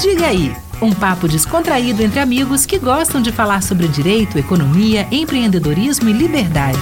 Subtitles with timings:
[0.00, 6.08] Diga aí, um papo descontraído entre amigos que gostam de falar sobre direito, economia, empreendedorismo
[6.08, 6.78] e liberdade.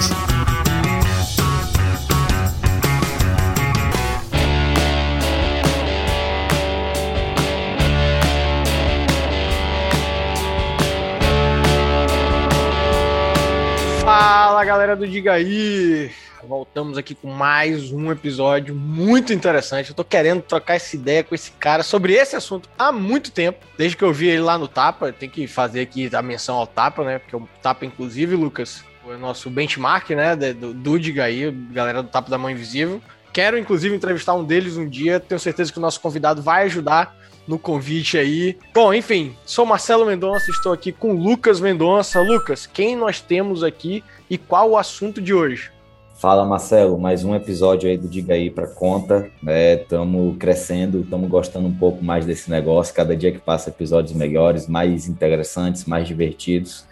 [14.01, 16.11] Fala galera do Diga aí!
[16.43, 19.89] Voltamos aqui com mais um episódio muito interessante.
[19.89, 23.65] Eu tô querendo trocar essa ideia com esse cara sobre esse assunto há muito tempo.
[23.77, 26.67] Desde que eu vi ele lá no Tapa, tem que fazer aqui a menção ao
[26.67, 27.19] Tapa, né?
[27.19, 30.35] Porque o Tapa, inclusive, Lucas, foi o nosso benchmark, né?
[30.35, 33.01] Do, do Diga aí, galera do Tapa da Mão Invisível.
[33.33, 35.19] Quero, inclusive, entrevistar um deles um dia.
[35.19, 37.15] Tenho certeza que o nosso convidado vai ajudar
[37.47, 38.57] no convite aí.
[38.73, 42.21] Bom, enfim, sou Marcelo Mendonça, estou aqui com Lucas Mendonça.
[42.21, 45.71] Lucas, quem nós temos aqui e qual o assunto de hoje?
[46.17, 49.75] Fala Marcelo, mais um episódio aí do Diga aí para conta, né?
[49.75, 52.91] Estamos crescendo, estamos gostando um pouco mais desse negócio.
[52.95, 56.85] Cada dia que passa, episódios melhores, mais interessantes, mais divertidos.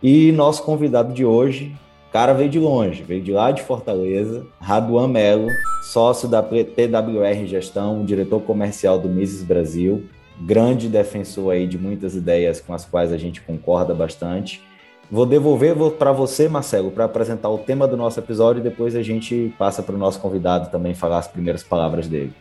[0.00, 1.74] E nosso convidado de hoje,
[2.12, 5.48] cara veio de longe, veio de lá de Fortaleza, Raduan Melo,
[5.92, 10.06] sócio da TWR Gestão, diretor comercial do Mises Brasil,
[10.40, 14.62] grande defensor aí de muitas ideias com as quais a gente concorda bastante
[15.10, 19.02] Vou devolver para você, Marcelo, para apresentar o tema do nosso episódio e depois a
[19.02, 22.32] gente passa para o nosso convidado também falar as primeiras palavras dele.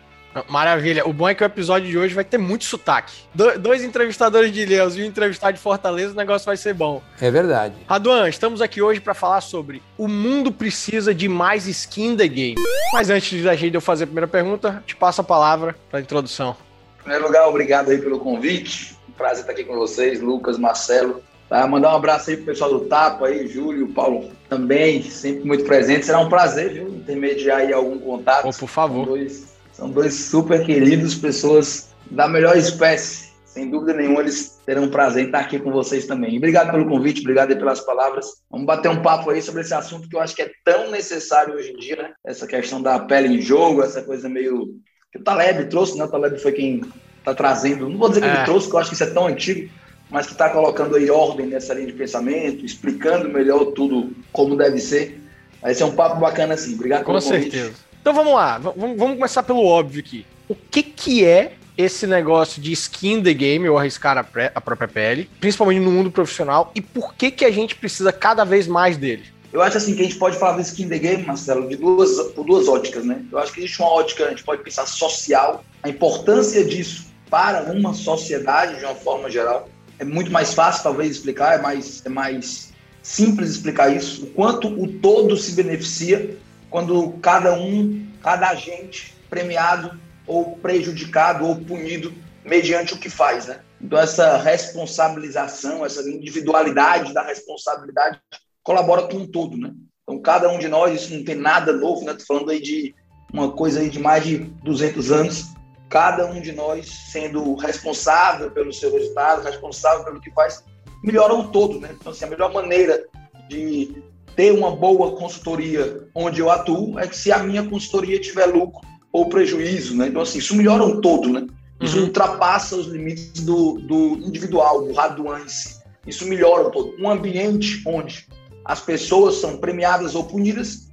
[0.48, 1.08] Maravilha.
[1.08, 3.24] O bom é que o episódio de hoje vai ter muito sotaque.
[3.34, 7.02] Do, dois entrevistadores de Ilhéus e um entrevistado de Fortaleza, o negócio vai ser bom.
[7.20, 7.74] É verdade.
[7.88, 12.56] Raduan, estamos aqui hoje para falar sobre o mundo precisa de mais skin the game.
[12.94, 16.02] Mas antes da gente eu fazer a primeira pergunta, te passo a palavra para a
[16.04, 16.56] introdução.
[17.00, 18.96] Em primeiro lugar, obrigado aí pelo convite.
[19.18, 21.24] Prazer estar aqui com vocês, Lucas, Marcelo.
[21.50, 21.66] Tá?
[21.68, 26.06] Mandar um abraço aí pro pessoal do Tapo aí, Júlio, Paulo também, sempre muito presente.
[26.06, 28.48] Será um prazer, viu, intermediar aí algum contato.
[28.48, 29.06] Oh, por favor.
[29.06, 33.30] São dois, são dois super queridos, pessoas da melhor espécie.
[33.46, 36.38] Sem dúvida nenhuma, eles terão um prazer em estar aqui com vocês também.
[36.38, 38.28] Obrigado pelo convite, obrigado pelas palavras.
[38.50, 41.56] Vamos bater um papo aí sobre esse assunto que eu acho que é tão necessário
[41.56, 42.14] hoje em dia, né?
[42.24, 44.76] Essa questão da pele em jogo, essa coisa meio.
[45.12, 46.04] que o Taleb trouxe, né?
[46.04, 46.82] O Taleb foi quem
[47.18, 47.90] está trazendo.
[47.90, 48.34] Não vou dizer que é.
[48.36, 49.68] ele trouxe, porque eu acho que isso é tão antigo,
[50.10, 54.80] mas que está colocando aí ordem nessa linha de pensamento, explicando melhor tudo como deve
[54.80, 55.22] ser.
[55.62, 56.76] Vai ser um papo bacana assim.
[56.76, 57.74] Obrigado Com certeza.
[58.02, 60.26] Então vamos lá, vamos, vamos começar pelo óbvio aqui.
[60.48, 64.60] O que, que é esse negócio de skin the game, ou arriscar a, pré, a
[64.60, 68.68] própria pele, principalmente no mundo profissional, e por que, que a gente precisa cada vez
[68.68, 69.24] mais dele?
[69.52, 72.20] Eu acho assim que a gente pode falar do skin the game, Marcelo, de duas,
[72.34, 73.24] por duas óticas, né?
[73.32, 77.72] Eu acho que existe uma ótica, a gente pode pensar social, a importância disso para
[77.72, 82.10] uma sociedade de uma forma geral, é muito mais fácil, talvez, explicar, é mais, é
[82.10, 82.74] mais
[83.04, 86.38] simples explicar isso, o quanto o todo se beneficia
[86.70, 92.14] quando cada um, cada agente premiado ou prejudicado ou punido
[92.46, 93.60] mediante o que faz, né?
[93.82, 98.20] Então essa responsabilização, essa individualidade da responsabilidade
[98.64, 99.72] colabora com o todo, né?
[100.04, 102.14] Então cada um de nós, isso não tem nada novo, né?
[102.14, 102.94] Tô falando aí de
[103.34, 105.46] uma coisa aí de mais de 200 anos,
[105.90, 110.64] cada um de nós sendo responsável pelo seu resultado, responsável pelo que faz,
[111.04, 111.90] melhora o todo, né?
[112.00, 113.06] Então, assim, a melhor maneira
[113.50, 114.04] de
[114.36, 118.88] ter uma boa consultoria onde eu atuo é que se a minha consultoria tiver lucro
[119.12, 120.08] ou prejuízo, né?
[120.08, 121.48] Então, assim, isso melhora o todo, né?
[121.82, 122.06] Isso uhum.
[122.06, 125.80] ultrapassa os limites do, do individual, do raduance.
[126.06, 126.96] Isso melhora o todo.
[127.00, 128.28] Um ambiente onde
[128.64, 130.89] as pessoas são premiadas ou punidas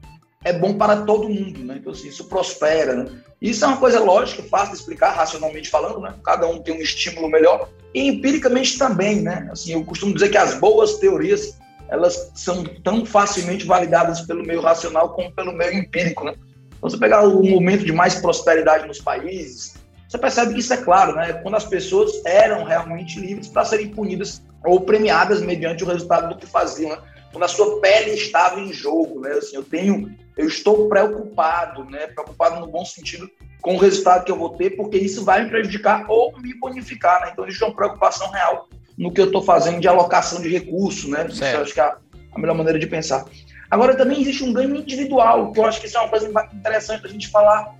[0.47, 1.79] é bom para todo mundo, né?
[1.81, 3.11] Então, assim, isso prospera, né?
[3.43, 6.15] Isso é uma coisa lógica, fácil de explicar, racionalmente falando, né?
[6.25, 7.69] Cada um tem um estímulo melhor.
[7.93, 9.49] E empiricamente também, né?
[9.51, 11.59] Assim, eu costumo dizer que as boas teorias,
[11.89, 16.35] elas são tão facilmente validadas pelo meio racional como pelo meio empírico, né?
[16.77, 19.75] Então, você pegar o momento de mais prosperidade nos países,
[20.09, 21.33] você percebe que isso é claro, né?
[21.43, 26.39] Quando as pessoas eram realmente livres para serem punidas ou premiadas mediante o resultado do
[26.39, 26.99] que faziam, né?
[27.37, 29.33] Quando a sua pele estava em jogo, né?
[29.33, 32.07] Assim, eu tenho eu estou preocupado, né?
[32.07, 33.31] Preocupado no bom sentido
[33.61, 37.21] com o resultado que eu vou ter, porque isso vai me prejudicar ou me bonificar,
[37.21, 37.31] né?
[37.31, 41.27] Então, existe uma preocupação real no que eu estou fazendo de alocação de recursos, né?
[41.29, 43.27] Isso eu acho que é a melhor maneira de pensar.
[43.71, 47.01] Agora, também existe um ganho individual, que eu acho que isso é uma coisa interessante
[47.01, 47.75] para a gente falar,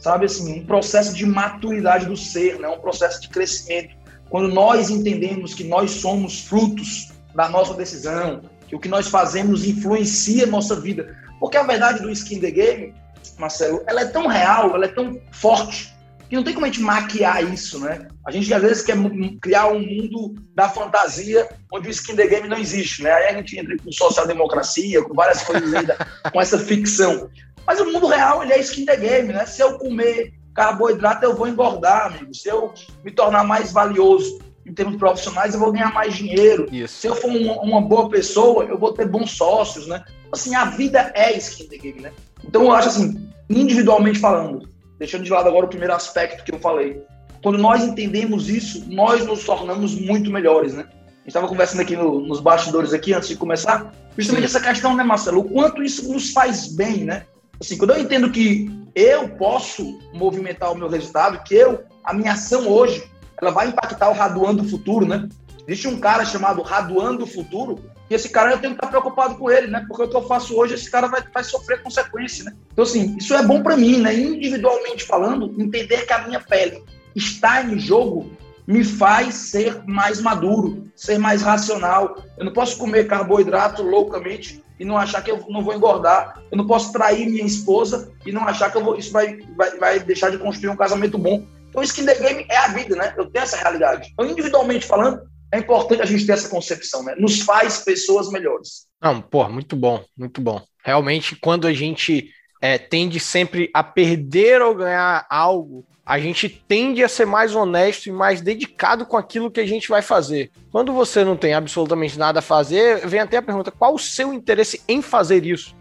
[0.00, 0.26] sabe?
[0.26, 2.66] Assim, um processo de maturidade do ser, né?
[2.66, 3.94] Um processo de crescimento.
[4.28, 9.64] Quando nós entendemos que nós somos frutos da nossa decisão, que o que nós fazemos
[9.64, 11.16] influencia a nossa vida.
[11.38, 12.94] Porque a verdade do skin the game,
[13.38, 15.94] Marcelo, ela é tão real, ela é tão forte,
[16.28, 18.08] que não tem como a gente maquiar isso, né?
[18.26, 18.96] A gente às vezes quer
[19.40, 23.12] criar um mundo da fantasia onde o skin the game não existe, né?
[23.12, 25.96] Aí a gente entra com social-democracia, com várias coisas aí, da,
[26.32, 27.30] com essa ficção.
[27.64, 29.46] Mas o mundo real, ele é skin the game, né?
[29.46, 32.34] Se eu comer carboidrato eu vou engordar, amigo.
[32.34, 32.72] Se eu
[33.04, 36.66] me tornar mais valioso em termos profissionais, eu vou ganhar mais dinheiro.
[36.72, 37.00] Isso.
[37.00, 40.04] Se eu for uma, uma, boa pessoa, eu vou ter bons sócios, né?
[40.32, 42.12] Assim, a vida é skin the game, né?
[42.44, 44.68] Então eu acho assim, individualmente falando,
[44.98, 47.00] deixando de lado agora o primeiro aspecto que eu falei,
[47.42, 50.82] quando nós entendemos isso, nós nos tornamos muito melhores, né?
[50.82, 54.56] A gente estava conversando aqui no, nos bastidores aqui antes de começar, justamente Sim.
[54.56, 55.40] essa questão, né, Marcelo?
[55.40, 57.24] O quanto isso nos faz bem, né?
[57.60, 62.32] Assim, quando eu entendo que eu posso movimentar o meu resultado, que eu, a minha
[62.32, 63.04] ação hoje,
[63.40, 65.28] ela vai impactar o Raduan do futuro, né?
[65.66, 67.78] Existe um cara chamado Raduan do futuro,
[68.08, 69.84] e esse cara eu tenho que estar preocupado com ele, né?
[69.88, 72.52] Porque o que eu faço hoje, esse cara vai, vai sofrer consequência, né?
[72.72, 74.14] Então, assim, isso é bom para mim, né?
[74.14, 76.82] Individualmente falando, entender que a minha pele
[77.14, 78.30] está em jogo
[78.66, 82.22] me faz ser mais maduro, ser mais racional.
[82.36, 86.42] Eu não posso comer carboidrato loucamente e não achar que eu não vou engordar.
[86.50, 89.78] Eu não posso trair minha esposa e não achar que eu vou, isso vai, vai,
[89.78, 91.44] vai deixar de construir um casamento bom.
[91.76, 93.12] Então, skin the game é a vida, né?
[93.18, 94.08] Eu tenho essa realidade.
[94.14, 95.20] Então, individualmente falando,
[95.52, 97.14] é importante a gente ter essa concepção, né?
[97.18, 98.86] Nos faz pessoas melhores.
[98.98, 100.62] Não, pô, muito bom, muito bom.
[100.82, 102.30] Realmente, quando a gente
[102.62, 108.06] é, tende sempre a perder ou ganhar algo, a gente tende a ser mais honesto
[108.06, 110.50] e mais dedicado com aquilo que a gente vai fazer.
[110.72, 114.32] Quando você não tem absolutamente nada a fazer, vem até a pergunta: qual o seu
[114.32, 115.76] interesse em fazer isso?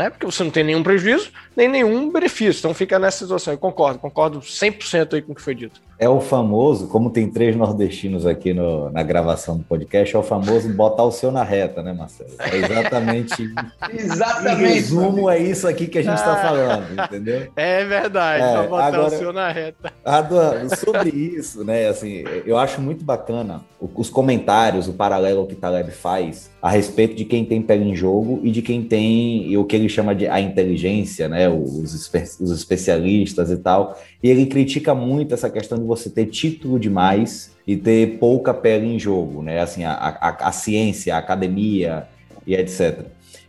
[0.00, 0.08] né?
[0.08, 2.60] Porque você não tem nenhum prejuízo, nem nenhum benefício.
[2.60, 3.52] Então fica nessa situação.
[3.52, 5.80] Eu concordo, concordo 100% aí com o que foi dito.
[6.00, 10.22] É o famoso, como tem três nordestinos aqui no, na gravação do podcast, é o
[10.22, 12.30] famoso botar o seu na reta, né, Marcelo?
[12.38, 13.52] É exatamente.
[13.92, 14.62] exatamente.
[14.62, 17.48] Em resumo, é isso aqui que a gente está falando, entendeu?
[17.54, 19.92] É verdade, é, botar agora, o seu na reta.
[20.02, 23.60] Adoro, sobre isso, né, assim, eu acho muito bacana
[23.94, 28.40] os comentários, o paralelo que Taleb faz a respeito de quem tem pele em jogo
[28.42, 32.10] e de quem tem o que ele chama de a inteligência, né, os,
[32.40, 33.98] os especialistas e tal.
[34.22, 38.86] E ele critica muito essa questão de você ter título demais e ter pouca pele
[38.86, 39.60] em jogo, né?
[39.60, 42.06] Assim, a, a, a ciência, a academia
[42.46, 43.06] e etc.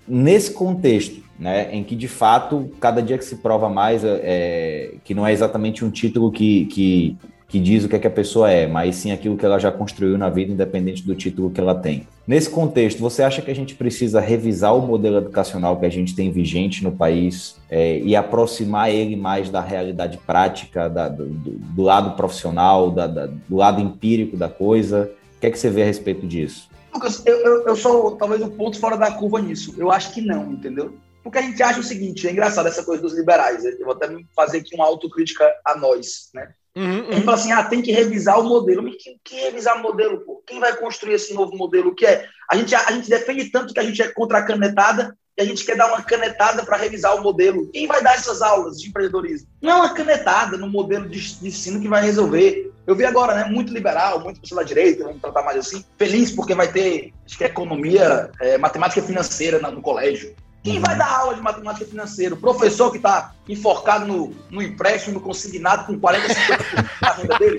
[0.08, 5.16] Nesse contexto, né, em que de fato cada dia que se prova mais é, que
[5.16, 7.18] não é exatamente um título que, que
[7.52, 9.70] que diz o que, é que a pessoa é, mas sim aquilo que ela já
[9.70, 12.08] construiu na vida, independente do título que ela tem.
[12.26, 16.16] Nesse contexto, você acha que a gente precisa revisar o modelo educacional que a gente
[16.16, 21.82] tem vigente no país é, e aproximar ele mais da realidade prática, da, do, do,
[21.82, 25.12] lado profissional, da, da, do lado empírico da coisa?
[25.36, 26.70] O que é que você vê a respeito disso?
[26.94, 29.76] Lucas, eu, eu, eu sou talvez um ponto fora da curva nisso.
[29.78, 30.94] Eu acho que não, entendeu?
[31.22, 33.66] Porque a gente acha o seguinte, é engraçado essa coisa dos liberais.
[33.66, 36.54] Eu vou até fazer aqui uma autocrítica a nós, né?
[36.76, 37.22] Uhum, uhum.
[37.24, 38.84] fala assim, ah, tem que revisar o modelo.
[38.84, 40.42] Mas quem, quem revisar o modelo, pô?
[40.46, 41.90] Quem vai construir esse novo modelo?
[41.90, 42.26] O que é?
[42.50, 45.42] A gente, a, a gente defende tanto que a gente é contra a canetada e
[45.42, 47.70] a gente quer dar uma canetada para revisar o modelo.
[47.72, 49.48] Quem vai dar essas aulas de empreendedorismo?
[49.62, 52.72] Não é uma canetada no modelo de, de ensino que vai resolver.
[52.86, 56.32] Eu vi agora, né, muito liberal, muito pessoa da direita, vamos tratar mais assim, feliz
[56.32, 60.36] porque vai ter, acho que é economia, é, matemática financeira no colégio.
[60.64, 62.36] Quem vai dar aula de matemática financeira?
[62.36, 67.40] O professor que está enforcado no, no empréstimo, no consignado, com 40, 50% da renda
[67.40, 67.58] dele?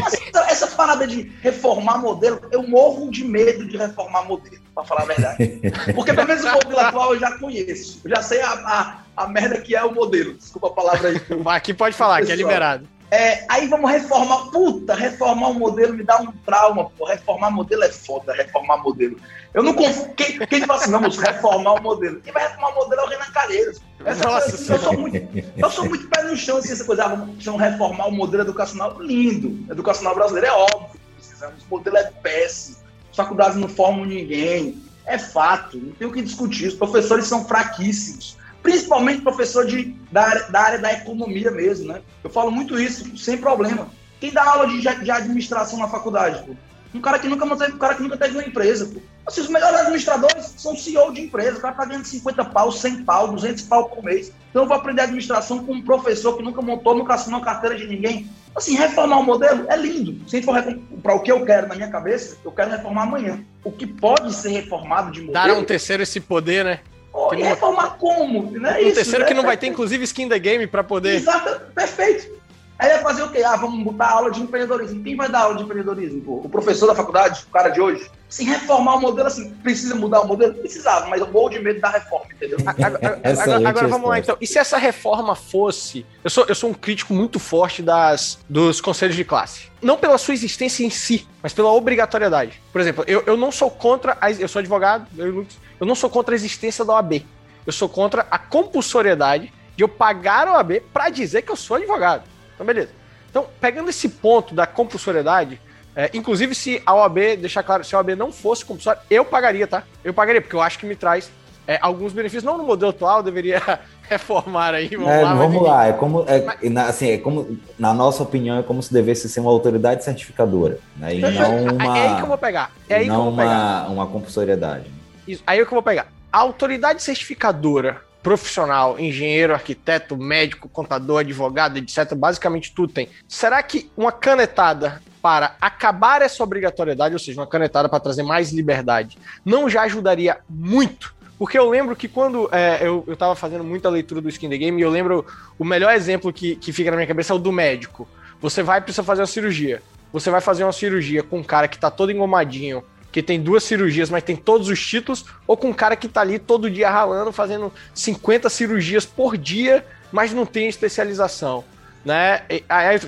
[0.00, 0.14] Mas
[0.48, 5.06] essa parada de reformar modelo, eu morro de medo de reformar modelo, para falar a
[5.06, 5.60] verdade.
[5.94, 8.00] Porque pelo menos o modelo atual eu já conheço.
[8.04, 10.34] Eu já sei a, a, a merda que é o modelo.
[10.34, 11.20] Desculpa a palavra aí.
[11.46, 12.86] Aqui pode falar, que é liberado.
[13.12, 14.46] É, aí vamos reformar.
[14.50, 17.04] Puta, reformar o modelo me dá um trauma, pô.
[17.04, 19.18] Reformar modelo é foda, reformar modelo.
[19.52, 20.14] Eu não confio.
[20.14, 22.22] Quem, quem fala assim, vamos reformar o modelo?
[22.22, 23.82] Quem vai reformar o modelo é o Renan Calheiros.
[24.02, 26.86] Essa Nossa, coisa, assim, eu, sou muito, eu sou muito pé no chão, assim, essa
[26.86, 27.04] coisa.
[27.04, 28.98] Ah, vamos reformar o modelo educacional.
[28.98, 29.70] Lindo.
[29.70, 30.98] Educacional brasileiro é óbvio.
[31.14, 31.62] Precisamos.
[31.64, 32.78] O modelo é péssimo.
[33.10, 34.82] As faculdades não formam ninguém.
[35.04, 35.76] É fato.
[35.76, 36.68] Não tem o que discutir.
[36.68, 42.00] Os professores são fraquíssimos principalmente professor de, da, área, da área da economia mesmo, né?
[42.22, 43.88] Eu falo muito isso, sem problema.
[44.20, 46.54] Quem dá aula de, de administração na faculdade, pô?
[46.94, 49.00] Um cara que nunca manteve, um cara que nunca teve uma empresa, pô.
[49.26, 51.58] Assim, os melhores administradores são CEO de empresa.
[51.58, 54.32] O cara tá ganhando 50 pau, 100 pau, 200 pau por mês.
[54.50, 57.86] Então eu vou aprender administração com um professor que nunca montou, nunca assinou carteira de
[57.86, 58.28] ninguém.
[58.54, 60.28] Assim, reformar o modelo é lindo.
[60.28, 60.60] Se for
[61.02, 63.42] para o que eu quero na minha cabeça, eu quero reformar amanhã.
[63.64, 65.32] O que pode ser reformado de modelo...
[65.32, 66.80] Dar um terceiro esse poder, né?
[67.12, 68.50] Oh, e reformar como?
[68.52, 69.26] Não é isso, terceiro né?
[69.26, 71.16] que não vai ter, inclusive, skin the game para poder.
[71.16, 72.42] Exato, perfeito.
[72.82, 73.44] Aí vai fazer o quê?
[73.44, 75.04] Ah, vamos botar aula de empreendedorismo.
[75.04, 76.20] Quem vai dar aula de empreendedorismo?
[76.22, 76.40] Pô?
[76.42, 78.10] O professor da faculdade, o cara de hoje?
[78.28, 80.54] Se reformar o modelo, assim, precisa mudar o modelo?
[80.54, 82.58] Precisava, mas eu morro de medo da reforma, entendeu?
[82.66, 84.36] Agora, agora, agora vamos lá, então.
[84.40, 86.04] E se essa reforma fosse.
[86.24, 89.70] Eu sou, eu sou um crítico muito forte das, dos conselhos de classe.
[89.80, 92.60] Não pela sua existência em si, mas pela obrigatoriedade.
[92.72, 94.16] Por exemplo, eu, eu não sou contra.
[94.20, 95.46] A, eu sou advogado, eu,
[95.82, 97.24] eu não sou contra a existência da OAB.
[97.66, 101.76] Eu sou contra a compulsoriedade de eu pagar a OAB para dizer que eu sou
[101.76, 102.22] advogado.
[102.54, 102.90] Então, beleza.
[103.28, 105.60] Então, pegando esse ponto da compulsoriedade,
[105.96, 109.66] é, inclusive se a OAB, deixar claro, se a OAB não fosse compulsória, eu pagaria,
[109.66, 109.82] tá?
[110.04, 111.32] Eu pagaria, porque eu acho que me traz
[111.66, 112.44] é, alguns benefícios.
[112.44, 113.60] Não no modelo atual, deveria
[114.08, 114.86] reformar aí.
[114.86, 115.86] Vamos é, lá, vamos lá.
[115.88, 116.90] É como, é, mas...
[116.90, 121.16] assim, é como, na nossa opinião, é como se devesse ser uma autoridade certificadora, né?
[121.16, 122.70] E não uma, é aí que eu vou pegar.
[122.88, 123.90] É aí não que eu vou uma, pegar.
[123.90, 125.01] uma compulsoriedade.
[125.46, 126.08] Aí é que eu vou pegar.
[126.32, 133.08] A autoridade certificadora profissional, engenheiro, arquiteto, médico, contador, advogado, etc., basicamente tudo tem.
[133.26, 138.52] Será que uma canetada para acabar essa obrigatoriedade, ou seja, uma canetada para trazer mais
[138.52, 141.14] liberdade, não já ajudaria muito?
[141.36, 144.56] Porque eu lembro que quando é, eu, eu tava fazendo muita leitura do Skin the
[144.56, 145.26] Game, eu lembro
[145.58, 148.06] o melhor exemplo que, que fica na minha cabeça é o do médico.
[148.40, 149.82] Você vai precisar fazer uma cirurgia.
[150.12, 153.62] Você vai fazer uma cirurgia com um cara que tá todo engomadinho, que tem duas
[153.62, 156.90] cirurgias, mas tem todos os títulos, ou com um cara que tá ali todo dia
[156.90, 161.62] ralando, fazendo 50 cirurgias por dia, mas não tem especialização.
[162.04, 162.42] Né?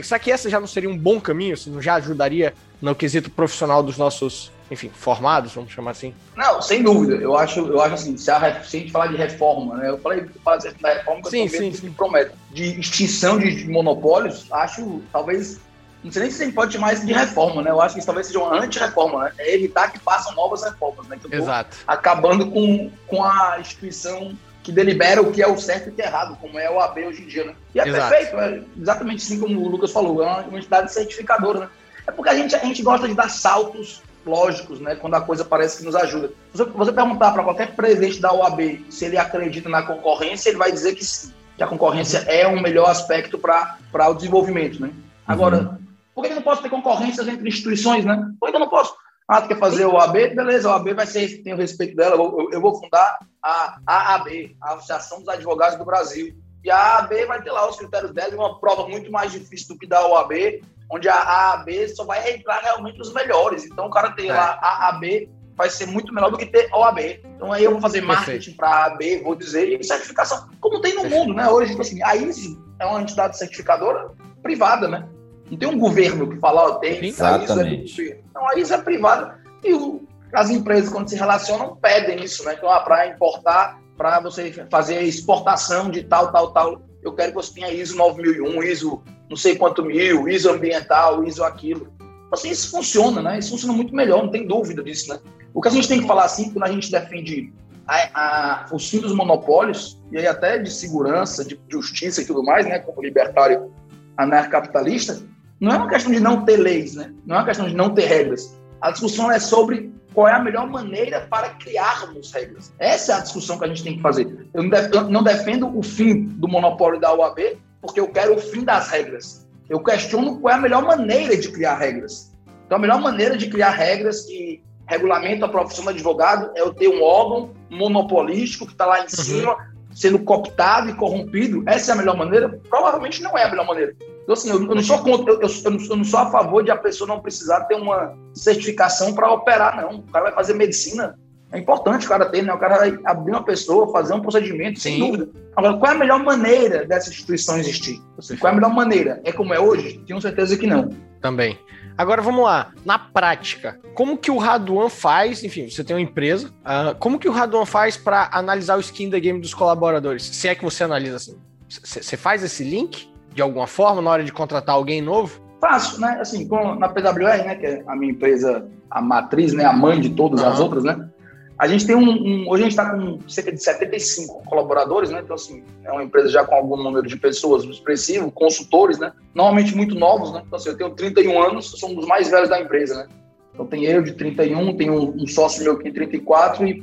[0.02, 1.56] Será que essa já não seria um bom caminho?
[1.56, 6.14] Se não já ajudaria no quesito profissional dos nossos, enfim, formados, vamos chamar assim?
[6.36, 7.14] Não, sem dúvida.
[7.14, 9.88] Eu acho, eu acho assim, se a, se a gente falar de reforma, né?
[9.88, 11.90] Eu falei fazer da reforma que sim, eu sim, sim.
[11.92, 12.36] prometo.
[12.52, 15.58] De extinção de monopólios, acho talvez
[16.04, 17.70] não sei nem se a gente pode chamar isso de reforma, né?
[17.70, 19.32] Eu acho que isso talvez seja uma anti-reforma, né?
[19.38, 21.18] É evitar que façam novas reformas, né?
[21.18, 21.78] Que Exato.
[21.86, 26.02] Acabando com, com a instituição que delibera o que é o certo e o que
[26.02, 27.54] é errado, como é o AB hoje em dia, né?
[27.74, 28.08] E é Exato.
[28.10, 31.68] perfeito, é exatamente assim como o Lucas falou, é uma entidade certificadora, né?
[32.06, 34.94] É porque a gente, a gente gosta de dar saltos lógicos, né?
[34.96, 36.28] Quando a coisa parece que nos ajuda.
[36.52, 40.58] Se você, você perguntar para qualquer presidente da OAB se ele acredita na concorrência, ele
[40.58, 43.78] vai dizer que sim, que a concorrência é um melhor aspecto para
[44.10, 44.90] o desenvolvimento, né?
[45.26, 45.83] Agora, uhum.
[46.14, 48.30] Por que eu não posso ter concorrências entre instituições, né?
[48.40, 48.94] Por que eu não posso?
[49.26, 50.34] Ah, tu quer fazer o AB?
[50.34, 54.56] Beleza, o AB vai ser, tem o respeito dela, eu, eu vou fundar a AAB,
[54.60, 56.34] a Associação dos Advogados do Brasil.
[56.62, 59.68] E a AAB vai ter lá os critérios dela e uma prova muito mais difícil
[59.68, 63.64] do que da OAB, onde a AAB só vai entrar realmente os melhores.
[63.64, 64.32] Então o cara tem é.
[64.32, 66.98] lá a AAB, vai ser muito melhor do que ter OAB.
[67.36, 70.94] Então aí eu vou fazer marketing para a AB, vou dizer, e certificação, como tem
[70.94, 71.26] no Perfeito.
[71.26, 71.48] mundo, né?
[71.48, 74.10] Hoje, tipo assim, a ISO é uma entidade certificadora
[74.42, 75.08] privada, né?
[75.50, 77.84] Não tem um governo que fala, ó, tem, Exatamente.
[77.84, 82.22] isso é Então, a ISO é privada e o, as empresas, quando se relacionam, pedem
[82.22, 82.54] isso, né?
[82.56, 87.36] Então, ah, para importar, para você fazer exportação de tal, tal, tal, eu quero que
[87.36, 91.92] você tenha ISO 9001, ISO não sei quanto mil, ISO ambiental, ISO aquilo.
[92.32, 93.38] Assim, isso funciona, né?
[93.38, 95.20] Isso funciona muito melhor, não tem dúvida disso, né?
[95.52, 97.52] O que a gente tem que falar, assim, quando a gente defende
[97.86, 102.42] a, a, o fim dos monopólios, e aí até de segurança, de justiça e tudo
[102.42, 102.80] mais, né?
[102.80, 103.72] Como libertário
[104.16, 105.22] anarcapitalista,
[105.64, 107.12] não é uma questão de não ter leis, né?
[107.24, 108.54] Não é uma questão de não ter regras.
[108.80, 112.72] A discussão é sobre qual é a melhor maneira para criarmos regras.
[112.78, 114.46] Essa é a discussão que a gente tem que fazer.
[114.52, 114.62] Eu
[115.08, 119.48] não defendo o fim do monopólio da UAB, porque eu quero o fim das regras.
[119.68, 122.32] Eu questiono qual é a melhor maneira de criar regras.
[122.66, 126.74] Então, a melhor maneira de criar regras que regulamentam a profissão do advogado é eu
[126.74, 129.08] ter um órgão monopolístico que está lá em uhum.
[129.08, 129.56] cima,
[129.92, 131.62] sendo cooptado e corrompido.
[131.66, 132.60] Essa é a melhor maneira?
[132.68, 133.94] Provavelmente não é a melhor maneira.
[134.24, 136.30] Então, assim, eu, eu não sou contra, eu, eu, eu, não, eu, não, sou a
[136.30, 139.98] favor de a pessoa não precisar ter uma certificação para operar, não.
[139.98, 141.18] O cara vai fazer medicina.
[141.52, 142.52] É importante o cara ter, né?
[142.52, 144.90] O cara vai abrir uma pessoa, fazer um procedimento, Sim.
[144.90, 145.28] sem dúvida.
[145.54, 148.00] Agora, qual é a melhor maneira dessa instituição existir?
[148.40, 149.20] Qual é a melhor maneira?
[149.24, 150.02] É como é hoje?
[150.06, 150.88] Tenho certeza que não.
[151.20, 151.58] Também.
[151.96, 155.44] Agora vamos lá, na prática, como que o Raduan faz?
[155.44, 159.08] Enfim, você tem uma empresa, uh, como que o Raduan faz para analisar o skin
[159.08, 160.24] da game dos colaboradores?
[160.24, 161.36] Se é que você analisa assim,
[161.68, 163.13] você faz esse link?
[163.34, 165.40] De alguma forma na hora de contratar alguém novo?
[165.60, 166.18] Faço, né?
[166.20, 170.00] Assim, com, na PWR, né, que é a minha empresa, a matriz, né, a mãe
[170.00, 170.48] de todas uhum.
[170.48, 171.08] as outras, né?
[171.56, 175.20] A gente tem um, um hoje a gente está com cerca de 75 colaboradores, né?
[175.22, 179.12] Então assim, é uma empresa já com algum número de pessoas expressivo, consultores, né?
[179.32, 180.42] Normalmente muito novos, né?
[180.44, 183.08] Então assim, eu tenho 31 anos, sou um dos mais velhos da empresa, né?
[183.52, 186.82] Então tem eu de 31, tem um, um sócio meu que tem 34 e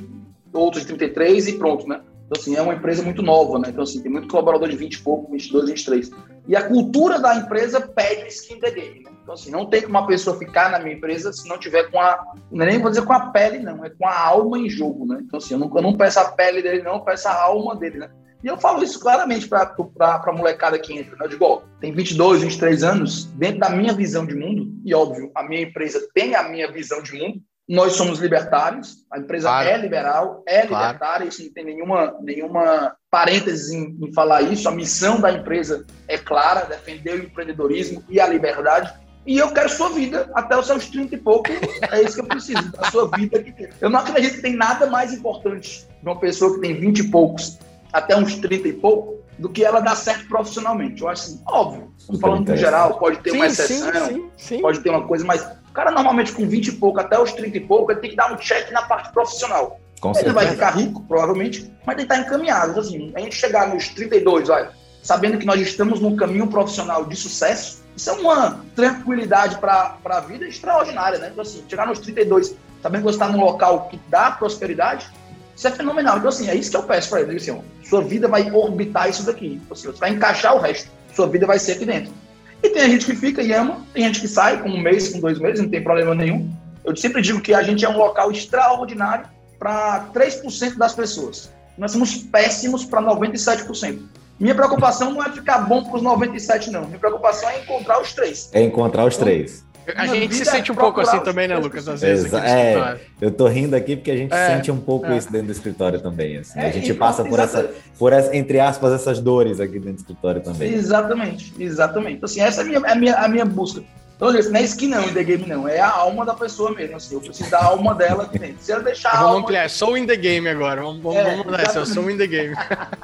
[0.54, 2.00] outros de 33 e pronto, né?
[2.32, 3.68] Então, assim, é uma empresa muito nova, né?
[3.68, 6.10] Então, assim, tem muito colaborador de 20 e pouco, 22, 23.
[6.46, 9.12] E a cultura da empresa pede skin the game, né?
[9.22, 12.00] Então, assim, não tem como uma pessoa ficar na minha empresa se não tiver com
[12.00, 12.34] a.
[12.50, 15.06] Não é nem vou dizer com a pele, não, é com a alma em jogo,
[15.06, 15.20] né?
[15.22, 17.76] Então, assim, eu não, eu não peço a pele dele, não, eu peço a alma
[17.76, 18.10] dele, né?
[18.42, 21.12] E eu falo isso claramente para a molecada que entra.
[21.12, 21.24] Né?
[21.24, 25.30] Eu digo, ó, tem 22, 23 anos, dentro da minha visão de mundo, e óbvio,
[25.34, 29.68] a minha empresa tem a minha visão de mundo, nós somos libertários, a empresa claro.
[29.68, 30.86] é liberal, é claro.
[30.86, 34.66] libertária, isso não tem nenhuma, nenhuma parêntese em, em, falar isso.
[34.66, 38.90] A missão da empresa é clara, defender o empreendedorismo e a liberdade.
[39.26, 41.50] E eu quero sua vida até os seus 30 e pouco.
[41.92, 43.44] É isso que eu preciso, a sua vida.
[43.80, 47.08] Eu não acredito que tem nada mais importante de uma pessoa que tem 20 e
[47.10, 47.58] poucos
[47.92, 51.02] até uns 30 e pouco do que ela dar certo profissionalmente.
[51.02, 51.92] Eu acho assim, óbvio.
[51.98, 55.24] Super falando no geral, pode ter sim, uma exceção, sim, sim, pode ter uma coisa,
[55.24, 58.10] mas o cara normalmente com 20 e pouco até os 30 e pouco, ele tem
[58.10, 59.78] que dar um check na parte profissional.
[60.02, 60.34] Com ele certeza.
[60.34, 62.72] vai ficar rico, provavelmente, mas ele está encaminhado.
[62.72, 67.04] Então, assim, a gente chegar nos 32, olha, sabendo que nós estamos num caminho profissional
[67.04, 71.28] de sucesso, isso é uma tranquilidade para a vida extraordinária, né?
[71.30, 75.08] Então, assim, chegar nos 32, sabendo que você está num local que dá prosperidade,
[75.54, 76.18] isso é fenomenal.
[76.18, 77.36] Então, assim, é isso que eu peço para ele.
[77.36, 79.60] Assim, ó, sua vida vai orbitar isso daqui.
[79.62, 80.90] Então, assim, você vai encaixar o resto.
[81.14, 82.12] Sua vida vai ser aqui dentro.
[82.60, 85.10] E tem a gente que fica e ama, tem gente que sai com um mês,
[85.10, 86.52] com dois meses, não tem problema nenhum.
[86.84, 89.26] Eu sempre digo que a gente é um local extraordinário
[89.62, 91.48] para 3% das pessoas.
[91.78, 94.00] Nós somos péssimos para 97%.
[94.40, 96.84] Minha preocupação não é ficar bom para os 97, não.
[96.86, 98.50] Minha preocupação é encontrar os três.
[98.52, 99.64] É encontrar os três.
[99.96, 101.86] A gente se sente um pouco assim também, né, Lucas?
[101.86, 102.32] Às vezes.
[102.34, 105.16] É, eu tô rindo aqui porque a gente é, sente um pouco é.
[105.16, 106.38] isso dentro do escritório também.
[106.38, 106.58] Assim.
[106.58, 109.98] É, a gente passa por essa, por essa, entre aspas, essas dores aqui dentro do
[109.98, 110.72] escritório também.
[110.72, 112.16] Exatamente, exatamente.
[112.16, 113.82] Então, assim, essa é a minha, a minha, a minha busca.
[114.16, 116.72] Então, assim, não é skin não, in the game não, é a alma da pessoa
[116.72, 118.56] mesmo, assim, eu preciso da alma dela aqui dentro.
[118.60, 119.40] Se ela deixar Vamos alma...
[119.40, 122.26] ampliar, sou in the game agora, vamos, vamos, é, vamos nessa, eu sou in the
[122.26, 122.54] game.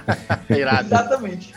[0.48, 0.86] Irado.
[0.86, 1.52] Exatamente.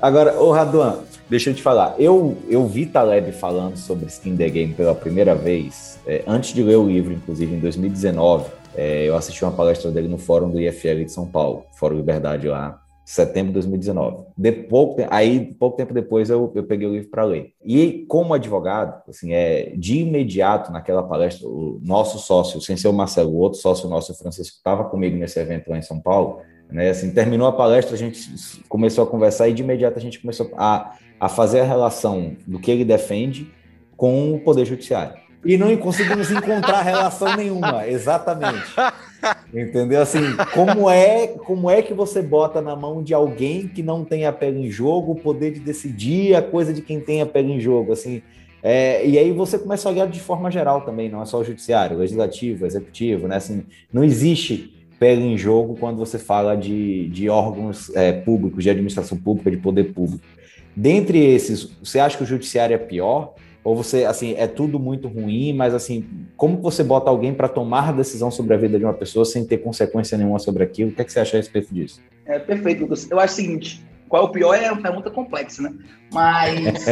[0.00, 4.48] Agora, ô Raduan, deixa eu te falar, eu, eu vi Taleb falando sobre Skin the
[4.48, 9.16] Game pela primeira vez, é, antes de ler o livro, inclusive, em 2019, é, eu
[9.16, 12.80] assisti uma palestra dele no fórum do IFL de São Paulo, Fórum Liberdade lá,
[13.10, 14.26] setembro de 2019.
[14.38, 17.52] De pouco, aí, pouco tempo depois, eu, eu peguei o livro para ler.
[17.64, 22.92] E, como advogado, assim, é, de imediato, naquela palestra, o nosso sócio, sem ser o
[22.92, 26.40] Marcelo, o outro sócio nosso, o Francisco, estava comigo nesse evento lá em São Paulo.
[26.70, 26.90] Né?
[26.90, 28.30] Assim, terminou a palestra, a gente
[28.68, 32.60] começou a conversar e, de imediato, a gente começou a, a fazer a relação do
[32.60, 33.52] que ele defende
[33.96, 35.20] com o Poder Judiciário.
[35.44, 38.72] E não conseguimos encontrar relação nenhuma, exatamente.
[39.52, 40.00] Entendeu?
[40.00, 40.20] Assim,
[40.54, 44.58] como é, como é que você bota na mão de alguém que não tem apego
[44.58, 47.92] em jogo o poder de decidir a coisa de quem tem apego em jogo?
[47.92, 48.22] Assim,
[48.62, 51.44] é, e aí você começa a olhar de forma geral também, não é só o
[51.44, 53.36] judiciário, o legislativo, o executivo, né?
[53.36, 58.68] Assim, não existe pego em jogo quando você fala de, de órgãos é, públicos, de
[58.68, 60.22] administração pública, de poder público.
[60.76, 63.34] Dentre esses, você acha que o judiciário é pior?
[63.62, 66.04] Ou você, assim, é tudo muito ruim, mas assim,
[66.36, 69.58] como você bota alguém para tomar decisão sobre a vida de uma pessoa sem ter
[69.58, 70.90] consequência nenhuma sobre aquilo?
[70.90, 72.00] O que, é que você acha a respeito disso?
[72.24, 73.10] É perfeito, Lucas.
[73.10, 75.72] Eu acho o seguinte: qual é o pior é uma pergunta complexa, né?
[76.12, 76.84] Mas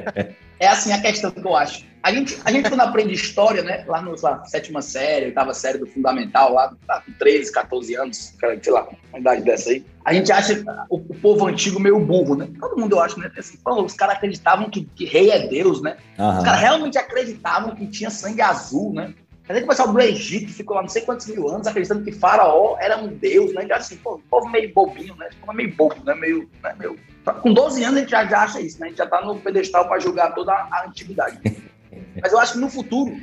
[0.58, 1.84] é assim a questão que eu acho.
[2.02, 3.84] A gente, a gente quando aprende história, né?
[3.86, 8.88] Lá na sétima série, oitava série do fundamental, lá, com 13, 14 anos, sei lá,
[9.10, 12.48] uma idade dessa aí, a gente acha o, o povo antigo meio burro, né?
[12.58, 13.30] Todo mundo, eu acho, né?
[13.38, 15.98] Assim, pô, os caras acreditavam que, que, rei é Deus, né?
[16.18, 16.38] Uhum.
[16.38, 19.12] Os caras realmente acreditavam que tinha sangue azul, né?
[19.48, 22.76] A gente começou do Egito, ficou lá não sei quantos mil anos acreditando que Faraó
[22.80, 23.66] era um deus, né?
[23.66, 25.28] Já assim, pô, o povo meio bobinho, né?
[25.42, 26.14] O povo meio bobo, né?
[26.14, 26.74] Meio, né?
[26.78, 26.98] meio
[27.40, 28.86] com 12 anos a gente já, já acha isso, né?
[28.86, 31.38] A gente já está no pedestal para julgar toda a antiguidade.
[32.20, 33.16] Mas eu acho que no futuro,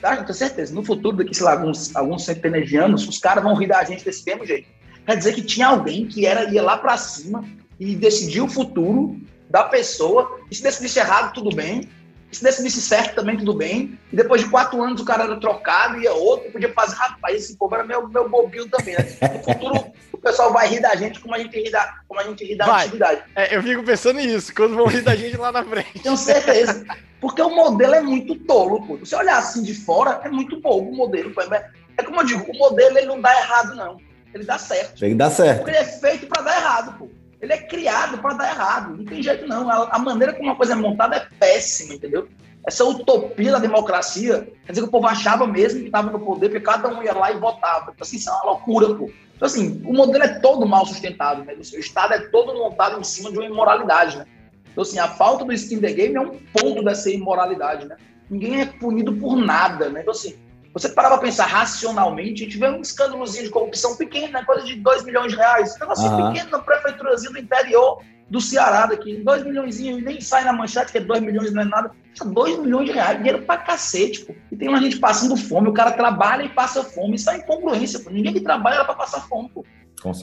[0.00, 0.16] tá?
[0.16, 3.42] Eu tenho certeza, no futuro, daqui, sei lá, alguns, alguns centenas de anos, os caras
[3.42, 4.68] vão rir da gente desse mesmo jeito.
[5.06, 7.44] Quer dizer que tinha alguém que era, ia lá para cima
[7.78, 9.18] e decidia o futuro
[9.48, 11.88] da pessoa, e se decidisse errado, tudo bem,
[12.36, 16.00] se decidisse certo também, tudo bem, e depois de quatro anos o cara era trocado,
[16.00, 18.94] ia outro, podia fazer, rapaz, esse povo era meu, meu bobinho também.
[18.94, 19.04] Né?
[19.34, 22.24] No futuro, o pessoal vai rir da gente como a gente ri da, como a
[22.24, 22.82] gente ri da vai.
[22.82, 23.22] antiguidade.
[23.34, 25.98] É, eu fico pensando nisso, quando vão rir da gente lá na frente.
[26.00, 26.84] Tenho certeza.
[27.20, 29.04] Porque o modelo é muito tolo, pô.
[29.04, 31.32] Se olhar assim de fora, é muito bobo o modelo.
[31.32, 31.42] Pô.
[31.42, 33.98] É como eu digo, o modelo ele não dá errado, não.
[34.32, 35.04] Ele dá certo.
[35.04, 35.58] Ele dá certo.
[35.58, 37.08] Porque ele é feito para dar errado, pô.
[37.40, 38.96] Ele é criado para dar errado.
[38.96, 39.68] Não tem jeito, não.
[39.68, 42.28] A, a maneira como uma coisa é montada é péssima, entendeu?
[42.66, 46.50] Essa utopia da democracia, quer dizer que o povo achava mesmo que estava no poder,
[46.50, 47.90] porque cada um ia lá e votava.
[47.90, 49.10] Então, assim, isso é uma loucura, pô.
[49.34, 51.54] Então, assim, o modelo é todo mal sustentado, né?
[51.54, 54.26] O Estado é todo montado em cima de uma imoralidade, né?
[54.70, 57.96] Então, assim, a falta do skin the game é um ponto dessa imoralidade, né?
[58.28, 60.02] Ninguém é punido por nada, né?
[60.02, 60.36] Então, assim,
[60.72, 64.44] você parar para pensar racionalmente, a gente vê um escândalozinho de corrupção pequeno, né?
[64.44, 65.74] coisa de 2 milhões de reais.
[65.76, 66.32] Um negócio uhum.
[66.32, 69.16] pequeno na prefeiturazinha do interior do Ceará daqui.
[69.16, 71.90] 2 milhões e nem sai na manchete, que é 2 milhões não é nada.
[72.24, 74.34] 2 milhões de reais, dinheiro pra cacete, pô.
[74.52, 77.16] E tem uma gente passando fome, o cara trabalha e passa fome.
[77.16, 78.10] Isso é incongruência, pô.
[78.10, 79.64] Ninguém que trabalha era pra passar fome, pô.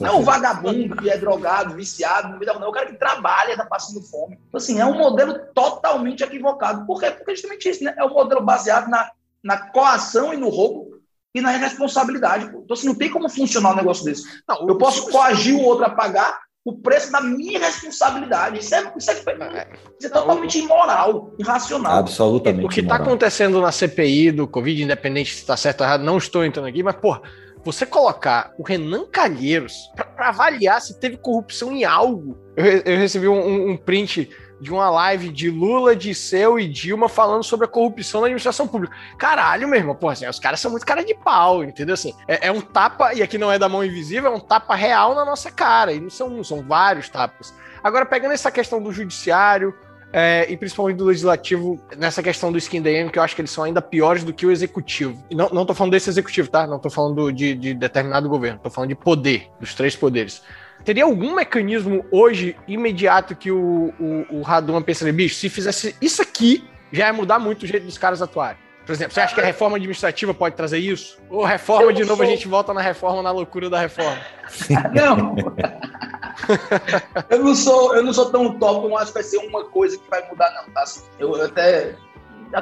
[0.00, 2.66] Não é o vagabundo que é drogado, viciado, não, não.
[2.66, 4.36] É o cara que trabalha tá passando fome.
[4.48, 6.84] Então, assim, é um modelo totalmente equivocado.
[6.84, 7.10] Por quê?
[7.12, 7.94] Porque justamente isso, né?
[7.96, 9.08] É um modelo baseado na,
[9.42, 10.98] na coação e no roubo
[11.34, 12.50] e na irresponsabilidade.
[12.50, 12.60] Pô.
[12.64, 14.24] Então, assim, não tem como funcionar um negócio desse.
[14.48, 18.58] Não, eu posso coagir o outro a pagar o preço da minha responsabilidade.
[18.58, 21.98] Isso é, isso é, isso é totalmente imoral, irracional.
[21.98, 22.66] Absolutamente.
[22.66, 26.18] O que está acontecendo na CPI do Covid, independente se está certo ou errado, não
[26.18, 27.22] estou entrando aqui, mas, porra,
[27.64, 32.36] você colocar o Renan Calheiros para avaliar se teve corrupção em algo.
[32.56, 37.44] Eu, eu recebi um, um, print de uma live de Lula, Disseu e Dilma falando
[37.44, 38.96] sobre a corrupção na administração pública.
[39.16, 41.94] Caralho, meu irmão, pô, assim, os caras são muito cara de pau, entendeu?
[41.94, 44.74] Assim, é, é, um tapa, e aqui não é da mão invisível, é um tapa
[44.74, 45.92] real na nossa cara.
[45.92, 47.54] E não são um, são vários tapas.
[47.82, 49.74] Agora, pegando essa questão do judiciário,
[50.12, 53.50] é, e principalmente do legislativo, nessa questão do skin game, que eu acho que eles
[53.50, 55.22] são ainda piores do que o executivo.
[55.30, 56.66] E não, não tô falando desse executivo, tá?
[56.66, 60.42] Não tô falando de, de determinado governo, tô falando de poder, dos três poderes.
[60.88, 66.22] Teria algum mecanismo hoje, imediato, que o, o, o Raduma pensaria, bicho, se fizesse isso
[66.22, 68.56] aqui, já ia mudar muito o jeito dos caras atuarem?
[68.86, 71.18] Por exemplo, você acha que a reforma administrativa pode trazer isso?
[71.28, 72.24] Ou reforma, de novo, sou...
[72.24, 74.16] a gente volta na reforma, na loucura da reforma?
[74.96, 75.36] não!
[77.28, 79.98] eu, não sou, eu não sou tão top, não acho que vai ser uma coisa
[79.98, 80.84] que vai mudar, não, tá?
[80.84, 81.96] Assim, eu, eu até.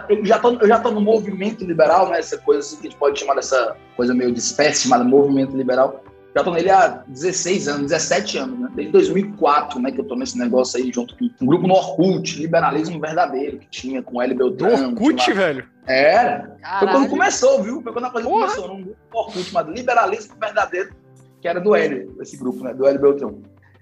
[0.08, 2.18] Eu já, tô, eu já tô no movimento liberal, né?
[2.18, 5.56] Essa coisa assim, que a gente pode chamar dessa coisa meio de espécie chamada movimento
[5.56, 6.02] liberal
[6.36, 8.68] já tô nele há 16 anos, 17 anos, né?
[8.74, 12.38] Desde 2004, né, que eu tô nesse negócio aí junto com um grupo no Orkut,
[12.38, 14.34] Liberalismo Verdadeiro, que tinha com L.
[14.34, 14.90] Beltrão.
[14.90, 15.66] Orkut, velho?
[15.86, 16.58] Era.
[16.60, 16.78] Caralho.
[16.78, 17.80] Foi quando começou, viu?
[17.80, 18.48] Foi quando a coisa Porra.
[18.48, 20.94] começou, num grupo no Orkut chamado Liberalismo Verdadeiro,
[21.40, 22.98] que era do L, esse grupo, né, do L.
[22.98, 23.40] Beltrão.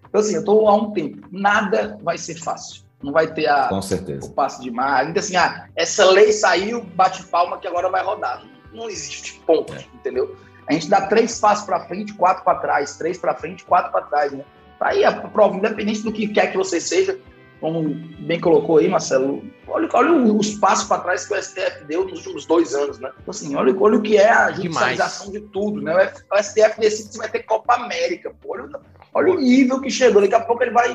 [0.08, 1.26] Então, assim, eu tô há um tempo.
[1.32, 2.84] Nada vai ser fácil.
[3.02, 4.26] Não vai ter a, Com certeza.
[4.26, 5.04] o passo de mar.
[5.04, 8.44] Ainda assim, ah, essa lei saiu, bate palma que agora vai rodar.
[8.72, 9.84] Não, não existe ponto, é.
[9.92, 10.36] entendeu?
[10.66, 14.02] A gente dá três passos para frente, quatro para trás, três para frente, quatro para
[14.02, 14.44] trás, né?
[14.78, 17.18] Tá aí a prova, independente do que quer que você seja,
[17.64, 17.82] como
[18.18, 22.18] bem colocou aí, Marcelo, olha, olha os passos para trás que o STF deu nos
[22.18, 23.10] últimos dois anos, né?
[23.22, 26.12] Então, assim, olha, olha o que é a judicialização de tudo, né?
[26.30, 28.52] O STF decide se vai ter Copa América, pô.
[28.52, 28.68] Olha,
[29.14, 30.20] olha o nível que chegou.
[30.20, 30.94] Daqui a pouco ele vai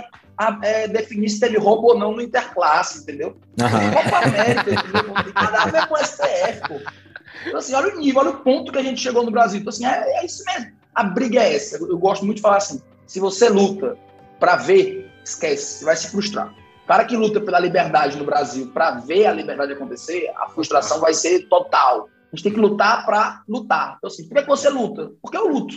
[0.62, 3.36] é, definir se teve roubo ou não no Interclasse, entendeu?
[3.60, 3.92] Uhum.
[3.92, 5.08] Copa América, entendeu?
[5.08, 6.76] Não tem nada a ver com o STF, pô.
[7.46, 9.60] Então, assim, olha o nível, olha o ponto que a gente chegou no Brasil.
[9.60, 10.72] Então, assim, é, é isso mesmo.
[10.94, 11.78] A briga é essa.
[11.78, 13.98] Eu, gosto muito de falar assim: se você luta
[14.40, 16.54] para ver, esquece, você vai se frustrar.
[16.84, 21.00] O cara que luta pela liberdade no Brasil, para ver a liberdade acontecer, a frustração
[21.00, 22.10] vai ser total.
[22.32, 23.96] A gente tem que lutar para lutar.
[23.98, 25.12] Então, assim, por que você luta?
[25.22, 25.76] Porque eu luto.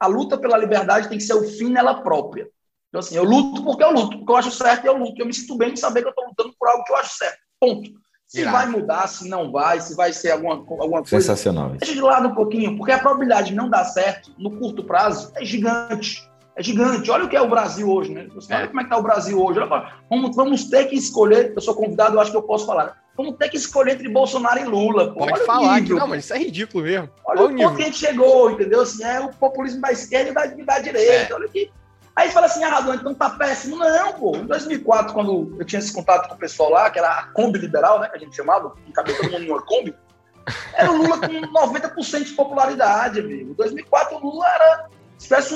[0.00, 2.48] A luta pela liberdade tem que ser o fim nela própria.
[2.88, 5.20] Então, assim, eu luto porque eu luto, porque eu acho certo e eu luto.
[5.20, 7.16] Eu me sinto bem de saber que eu estou lutando por algo que eu acho
[7.16, 7.38] certo.
[7.58, 7.90] Ponto.
[8.32, 8.56] Se Irado.
[8.56, 11.20] vai mudar, se não vai, se vai ser alguma, alguma coisa.
[11.20, 11.68] Sensacional.
[11.78, 15.30] Deixa de lado um pouquinho, porque a probabilidade de não dar certo no curto prazo
[15.36, 16.26] é gigante.
[16.56, 17.10] É gigante.
[17.10, 18.26] Olha o que é o Brasil hoje, né?
[18.34, 19.58] Você olha como é que está o Brasil hoje.
[19.58, 21.52] Olha, vamos, vamos ter que escolher.
[21.54, 23.02] Eu sou convidado, eu acho que eu posso falar.
[23.14, 25.12] Vamos ter que escolher entre Bolsonaro e Lula.
[25.12, 25.18] Pô.
[25.20, 27.10] Pode olha falar que não, mas isso é ridículo mesmo.
[27.26, 28.80] Olha, olha o ponto que a gente chegou, entendeu?
[28.80, 31.34] Assim, é o populismo da esquerda e da, da direita.
[31.34, 31.34] É.
[31.34, 31.70] Olha aqui.
[32.14, 33.76] Aí fala assim, ah, Radon, então tá péssimo.
[33.76, 34.36] Não, pô.
[34.36, 37.58] Em 2004, quando eu tinha esse contato com o pessoal lá, que era a Kombi
[37.58, 39.94] liberal, né, que a gente chamava, que cabia todo mundo numa Kombi,
[40.74, 43.52] era o Lula com 90% de popularidade, amigo.
[43.52, 44.88] Em 2004, o Lula era...
[45.16, 45.48] Se, tivesse,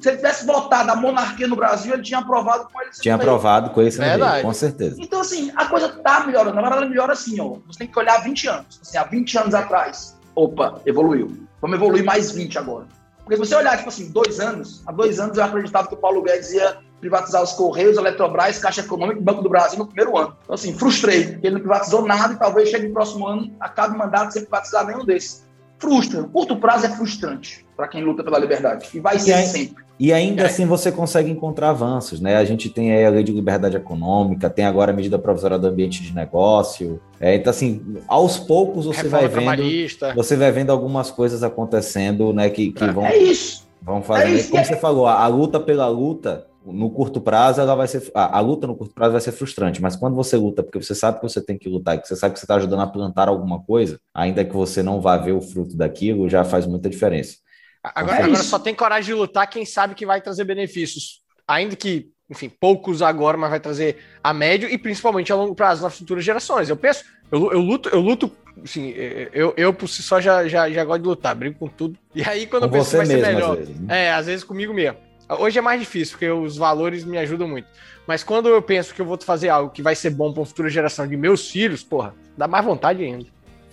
[0.00, 2.90] se ele tivesse votado a monarquia no Brasil, ele tinha aprovado com ele.
[2.90, 4.42] Tinha aprovado com esse Verdade.
[4.42, 4.96] com certeza.
[4.98, 6.56] Então, assim, a coisa tá melhorando.
[6.56, 7.56] Na verdade, melhora assim, ó.
[7.68, 8.80] Você tem que olhar 20 anos.
[8.82, 11.46] Assim, há 20 anos atrás, opa, evoluiu.
[11.60, 12.88] Vamos evoluir mais 20 agora.
[13.24, 15.96] Porque se você olhar, tipo assim, dois anos, há dois anos eu acreditava que o
[15.96, 20.16] Paulo Guedes ia privatizar os Correios, Eletrobras, Caixa Econômica e Banco do Brasil no primeiro
[20.16, 20.36] ano.
[20.42, 23.98] Então, assim, frustrei, ele não privatizou nada e talvez chegue no próximo ano, acabe o
[23.98, 25.44] mandato sem privatizar nenhum desses.
[25.82, 26.22] Frustra.
[26.22, 28.86] Curto prazo é frustrante para quem luta pela liberdade.
[28.94, 29.82] E vai ser sempre.
[29.98, 30.46] E ainda é.
[30.46, 32.36] assim você consegue encontrar avanços, né?
[32.36, 35.66] A gente tem aí a lei de liberdade econômica, tem agora a medida provisória do
[35.66, 37.00] ambiente de negócio.
[37.20, 40.14] É, então, assim, aos poucos você Reforma vai vendo.
[40.14, 42.48] Você vai vendo algumas coisas acontecendo, né?
[42.48, 42.92] Que, que é.
[42.92, 43.66] vão, é isso.
[43.82, 44.26] vão fazer.
[44.26, 46.46] É isso Como você falou, a, a, luta pela luta.
[46.64, 48.10] No curto prazo, ela vai ser.
[48.14, 50.94] A, a, luta no curto prazo vai ser frustrante, mas quando você luta, porque você
[50.94, 53.28] sabe que você tem que lutar, que você sabe que você está ajudando a plantar
[53.28, 57.36] alguma coisa, ainda que você não vá ver o fruto daquilo, já faz muita diferença.
[57.82, 61.20] Agora, é agora só tem coragem de lutar quem sabe que vai trazer benefícios.
[61.48, 65.82] Ainda que, enfim, poucos agora, mas vai trazer a médio e principalmente a longo prazo
[65.82, 66.68] nas futuras gerações.
[66.68, 68.30] Eu penso, eu, eu luto, eu luto,
[68.62, 68.90] assim,
[69.32, 71.98] eu, eu por si só já, já, já gosto de lutar, brinco com tudo.
[72.14, 73.52] E aí, quando com eu penso que vai ser melhor.
[73.52, 74.04] Às vezes, né?
[74.04, 75.11] É, às vezes comigo mesmo.
[75.38, 77.68] Hoje é mais difícil, porque os valores me ajudam muito.
[78.06, 80.46] Mas quando eu penso que eu vou fazer algo que vai ser bom para a
[80.46, 83.26] futura geração de meus filhos, porra, dá mais vontade ainda.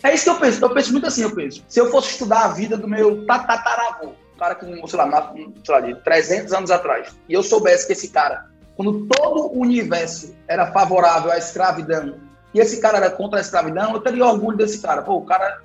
[0.04, 0.64] É isso que eu penso.
[0.64, 1.64] Eu penso muito assim, eu penso.
[1.68, 5.82] Se eu fosse estudar a vida do meu tataravô, cara com, sei lá, sei lá,
[5.82, 8.46] de 300 anos atrás, e eu soubesse que esse cara,
[8.76, 12.16] quando todo o universo era favorável à escravidão,
[12.54, 15.02] e esse cara era contra a escravidão, eu teria orgulho desse cara.
[15.02, 15.62] Pô, o cara,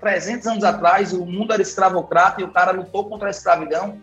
[0.00, 4.00] 300 anos atrás, o mundo era escravocrata e o cara lutou contra a escravidão.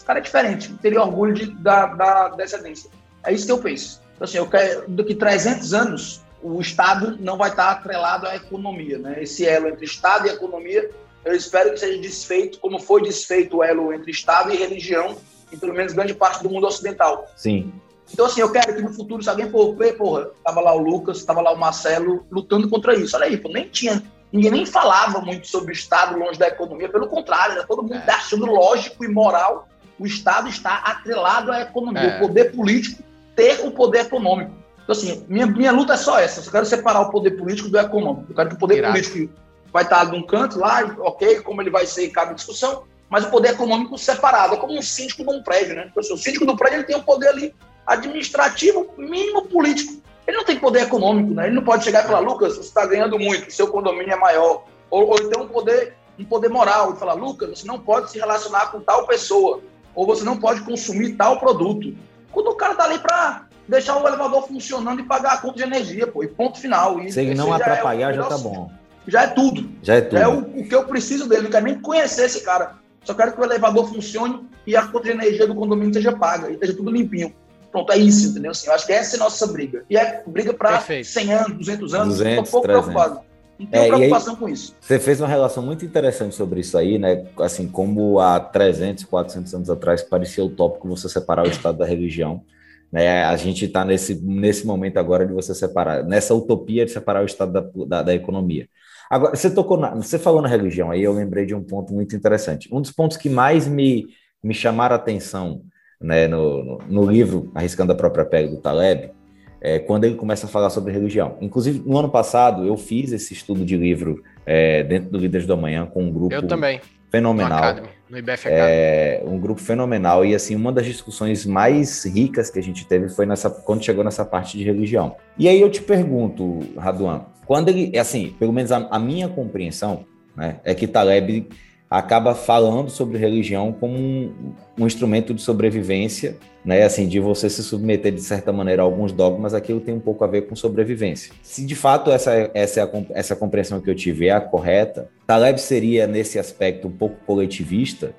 [0.00, 0.72] Esse cara é diferente.
[0.80, 2.88] Teria orgulho de, da, da descendência.
[3.22, 4.00] É isso que eu penso.
[4.14, 8.98] Então, assim, eu quero, daqui 300 anos, o Estado não vai estar atrelado à economia.
[8.98, 9.22] Né?
[9.22, 10.90] Esse elo entre Estado e economia
[11.22, 15.18] eu espero que seja desfeito, como foi desfeito o elo entre Estado e religião,
[15.52, 17.26] em pelo menos grande parte do mundo ocidental.
[17.36, 17.70] Sim.
[18.10, 20.78] Então, assim, eu quero que no futuro, se alguém for ver, porra, tava lá o
[20.78, 23.14] Lucas, tava lá o Marcelo lutando contra isso.
[23.16, 26.88] Olha aí, pô, nem tinha, ninguém nem falava muito sobre o Estado longe da economia,
[26.88, 28.10] pelo contrário, todo mundo é.
[28.10, 29.68] achando lógico e moral
[30.00, 32.16] o Estado está atrelado à economia, é.
[32.16, 33.02] o poder político
[33.36, 34.52] ter o poder econômico.
[34.82, 36.40] Então, assim, minha, minha luta é só essa.
[36.40, 38.26] Eu quero separar o poder político do econômico.
[38.30, 38.94] Eu quero que o poder Irado.
[38.94, 39.32] político
[39.70, 43.50] vai estar num canto lá, ok, como ele vai ser, cabe discussão, mas o poder
[43.50, 44.54] econômico separado.
[44.54, 45.86] É como um síndico de um prédio, né?
[45.90, 47.54] Então, assim, o síndico do prédio ele tem o um poder ali
[47.86, 50.00] administrativo, mínimo político.
[50.26, 51.46] Ele não tem poder econômico, né?
[51.46, 54.64] Ele não pode chegar e falar, Lucas, você está ganhando muito, seu condomínio é maior.
[54.90, 58.18] Ou, ou então um poder, um poder moral, e falar, Lucas, você não pode se
[58.18, 59.60] relacionar com tal pessoa,
[59.94, 61.94] ou você não pode consumir tal produto.
[62.32, 65.62] Quando o cara tá ali para deixar o elevador funcionando e pagar a conta de
[65.62, 67.00] energia, pô, e ponto final.
[67.00, 68.70] E Se ele não atrapalhar, já, é já tá bom.
[69.06, 69.70] Já é tudo.
[69.82, 70.18] Já é tudo.
[70.18, 72.76] Já é o, o, que eu preciso dele, não quero nem conhecer esse cara.
[73.04, 76.50] Só quero que o elevador funcione e a conta de energia do condomínio seja paga
[76.50, 77.34] e esteja tudo limpinho.
[77.72, 78.50] Pronto, é isso, entendeu?
[78.50, 79.84] Assim, eu acho que essa é a nossa briga.
[79.88, 82.92] E é briga para 100 anos, 200 anos, 200, tô um pouco 300.
[82.92, 83.29] preocupado.
[83.60, 84.74] Não tenho é, preocupação aí, com isso.
[84.80, 87.26] Você fez uma relação muito interessante sobre isso aí, né?
[87.38, 92.42] Assim, como há 300, 400 anos atrás parecia utópico você separar o Estado da religião.
[92.90, 93.22] Né?
[93.24, 97.26] A gente está nesse, nesse momento agora de você separar, nessa utopia de separar o
[97.26, 98.68] Estado da, da, da economia.
[99.10, 102.16] Agora, você tocou na, você falou na religião aí, eu lembrei de um ponto muito
[102.16, 102.68] interessante.
[102.72, 104.06] Um dos pontos que mais me,
[104.42, 105.62] me chamaram a atenção
[106.00, 109.12] né, no, no, no livro Arriscando a Própria Pele do Taleb,
[109.60, 111.36] é, quando ele começa a falar sobre religião.
[111.40, 115.52] Inclusive, no ano passado, eu fiz esse estudo de livro é, dentro do Líderes do
[115.52, 116.80] Amanhã com um grupo eu também.
[117.10, 117.58] fenomenal.
[117.58, 120.24] No, Academy, no IBF É, um grupo fenomenal.
[120.24, 124.02] E, assim, uma das discussões mais ricas que a gente teve foi nessa, quando chegou
[124.02, 125.16] nessa parte de religião.
[125.38, 130.04] E aí eu te pergunto, Raduan, quando ele, assim, pelo menos a, a minha compreensão,
[130.34, 131.48] né, é que Taleb
[131.90, 136.84] acaba falando sobre religião como um, um, instrumento de sobrevivência, né?
[136.84, 140.22] Assim, de você se submeter de certa maneira a alguns dogmas, aquilo tem um pouco
[140.22, 141.32] a ver com sobrevivência.
[141.42, 146.06] Se de fato essa, essa, essa compreensão que eu tive é a correta, Taleb seria
[146.06, 148.14] nesse aspecto um pouco coletivista,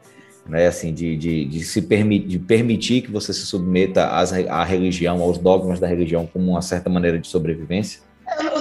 [0.45, 0.67] né?
[0.67, 5.21] Assim, de, de, de se permitir, de permitir que você se submeta às, à religião,
[5.21, 8.01] aos dogmas da religião como uma certa maneira de sobrevivência.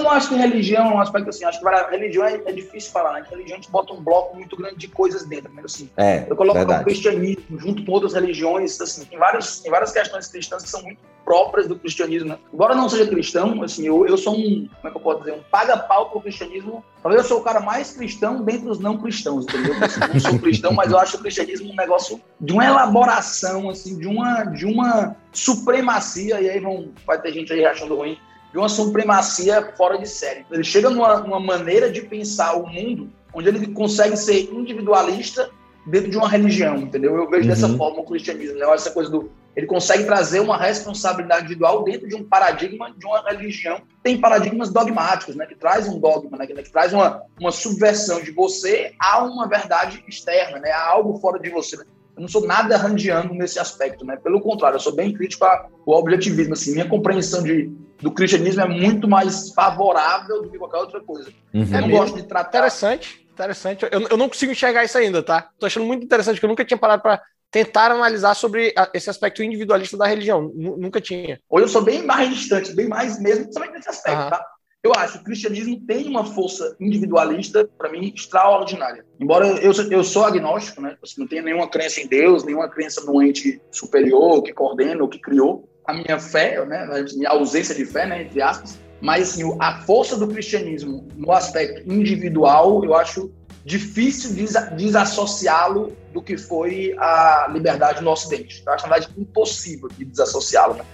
[0.01, 1.45] Eu não acho que religião é um aspecto assim.
[1.45, 3.21] Acho que religião é, é, difícil falar, né?
[3.21, 5.61] Que religião a gente bota um bloco muito grande de coisas dentro, né?
[5.63, 9.91] Assim, é, eu coloco o cristianismo junto com outras religiões, assim, tem várias, tem várias
[9.91, 12.39] questões cristãs que são muito próprias do cristianismo, né?
[12.51, 15.33] Embora não seja cristão, assim, eu, eu sou um, como é que eu posso dizer,
[15.33, 16.83] um paga-pau pro cristianismo.
[17.03, 19.75] Talvez eu sou o cara mais cristão dentre os não cristãos, entendeu?
[19.75, 23.99] Eu não sou cristão, mas eu acho o cristianismo um negócio de uma elaboração, assim,
[23.99, 28.17] de uma, de uma supremacia, e aí vão, vai ter gente aí achando ruim,
[28.51, 30.45] de uma supremacia fora de série.
[30.51, 35.49] Ele chega numa, numa maneira de pensar o mundo onde ele consegue ser individualista
[35.85, 37.15] dentro de uma religião, entendeu?
[37.15, 37.49] Eu vejo uhum.
[37.49, 38.65] dessa forma o cristianismo, né?
[38.73, 43.21] Essa coisa do ele consegue trazer uma responsabilidade individual dentro de um paradigma de uma
[43.29, 43.81] religião.
[44.01, 45.45] Tem paradigmas dogmáticos, né?
[45.45, 46.47] Que traz um dogma, né?
[46.47, 50.71] Que, traz uma, uma subversão de você a uma verdade externa, né?
[50.71, 51.75] A algo fora de você.
[51.75, 51.83] Né?
[52.15, 54.15] Eu não sou nada randiano nesse aspecto, né?
[54.15, 56.53] Pelo contrário, eu sou bem crítico ao objetivismo.
[56.53, 57.69] Assim, minha compreensão de,
[58.01, 61.31] do cristianismo é muito mais favorável do que qualquer outra coisa.
[61.53, 61.63] Uhum.
[61.63, 62.59] Eu não é gosto de tratar.
[62.59, 63.85] Interessante, interessante.
[63.91, 65.49] Eu, eu não consigo enxergar isso ainda, tá?
[65.59, 69.43] Tô achando muito interessante, que eu nunca tinha parado para tentar analisar sobre esse aspecto
[69.43, 70.51] individualista da religião.
[70.55, 71.39] nunca tinha.
[71.49, 74.29] Hoje eu sou bem mais distante, bem mais mesmo, principalmente nesse aspecto, uhum.
[74.29, 74.45] tá?
[74.83, 79.05] Eu acho que o cristianismo tem uma força individualista, para mim, extraordinária.
[79.19, 80.97] Embora eu, eu sou agnóstico, né?
[81.03, 85.09] Assim, não tenho nenhuma crença em Deus, nenhuma crença no ente superior que coordena ou
[85.09, 85.69] que criou.
[85.85, 86.83] A minha fé, né?
[86.83, 88.23] a minha ausência de fé, né?
[88.23, 88.79] entre aspas.
[89.01, 93.31] Mas assim, a força do cristianismo no aspecto individual, eu acho
[93.65, 94.31] difícil
[94.75, 98.63] desassociá-lo do que foi a liberdade no Ocidente.
[98.65, 100.75] Eu acho, na verdade, impossível de desassociá-lo.
[100.75, 100.85] Né?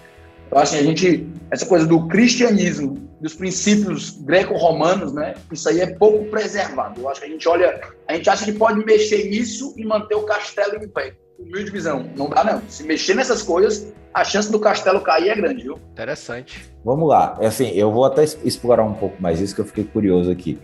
[0.47, 5.33] Então, assim, a gente, essa coisa do cristianismo, dos princípios greco-romanos, né?
[5.51, 7.01] Isso aí é pouco preservado.
[7.01, 10.15] Eu acho que a gente olha, a gente acha que pode mexer nisso e manter
[10.15, 11.15] o castelo em pé.
[11.39, 12.09] Humilde visão.
[12.15, 12.61] Não dá, não.
[12.67, 15.79] Se mexer nessas coisas, a chance do castelo cair é grande, viu?
[15.91, 16.65] Interessante.
[16.83, 17.37] Vamos lá.
[17.39, 20.59] É assim, eu vou até explorar um pouco mais isso, que eu fiquei curioso aqui.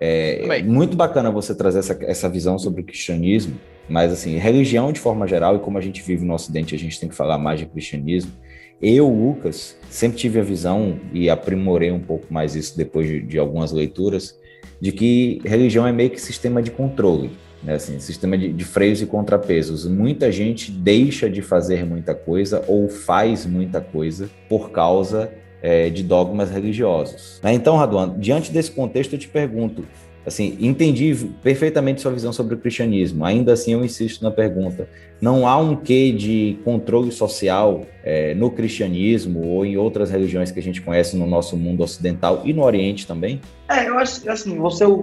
[0.00, 3.58] É muito bacana você trazer essa, essa visão sobre o cristianismo,
[3.88, 6.98] mas assim, religião de forma geral, e como a gente vive no Ocidente, a gente
[6.98, 8.32] tem que falar mais de cristianismo
[8.80, 13.38] eu, Lucas, sempre tive a visão e aprimorei um pouco mais isso depois de, de
[13.38, 14.38] algumas leituras,
[14.80, 17.30] de que religião é meio que sistema de controle,
[17.64, 17.74] né?
[17.74, 19.86] assim, sistema de, de freios e contrapesos.
[19.86, 26.02] Muita gente deixa de fazer muita coisa ou faz muita coisa por causa é, de
[26.02, 27.40] dogmas religiosos.
[27.42, 27.54] Né?
[27.54, 29.84] Então, Raduan, diante desse contexto, eu te pergunto,
[30.26, 33.24] Assim, entendi perfeitamente sua visão sobre o cristianismo.
[33.24, 34.88] Ainda assim, eu insisto na pergunta:
[35.20, 40.58] não há um quê de controle social é, no cristianismo ou em outras religiões que
[40.58, 43.38] a gente conhece no nosso mundo ocidental e no Oriente também?
[43.68, 45.00] É, eu acho assim, você é o,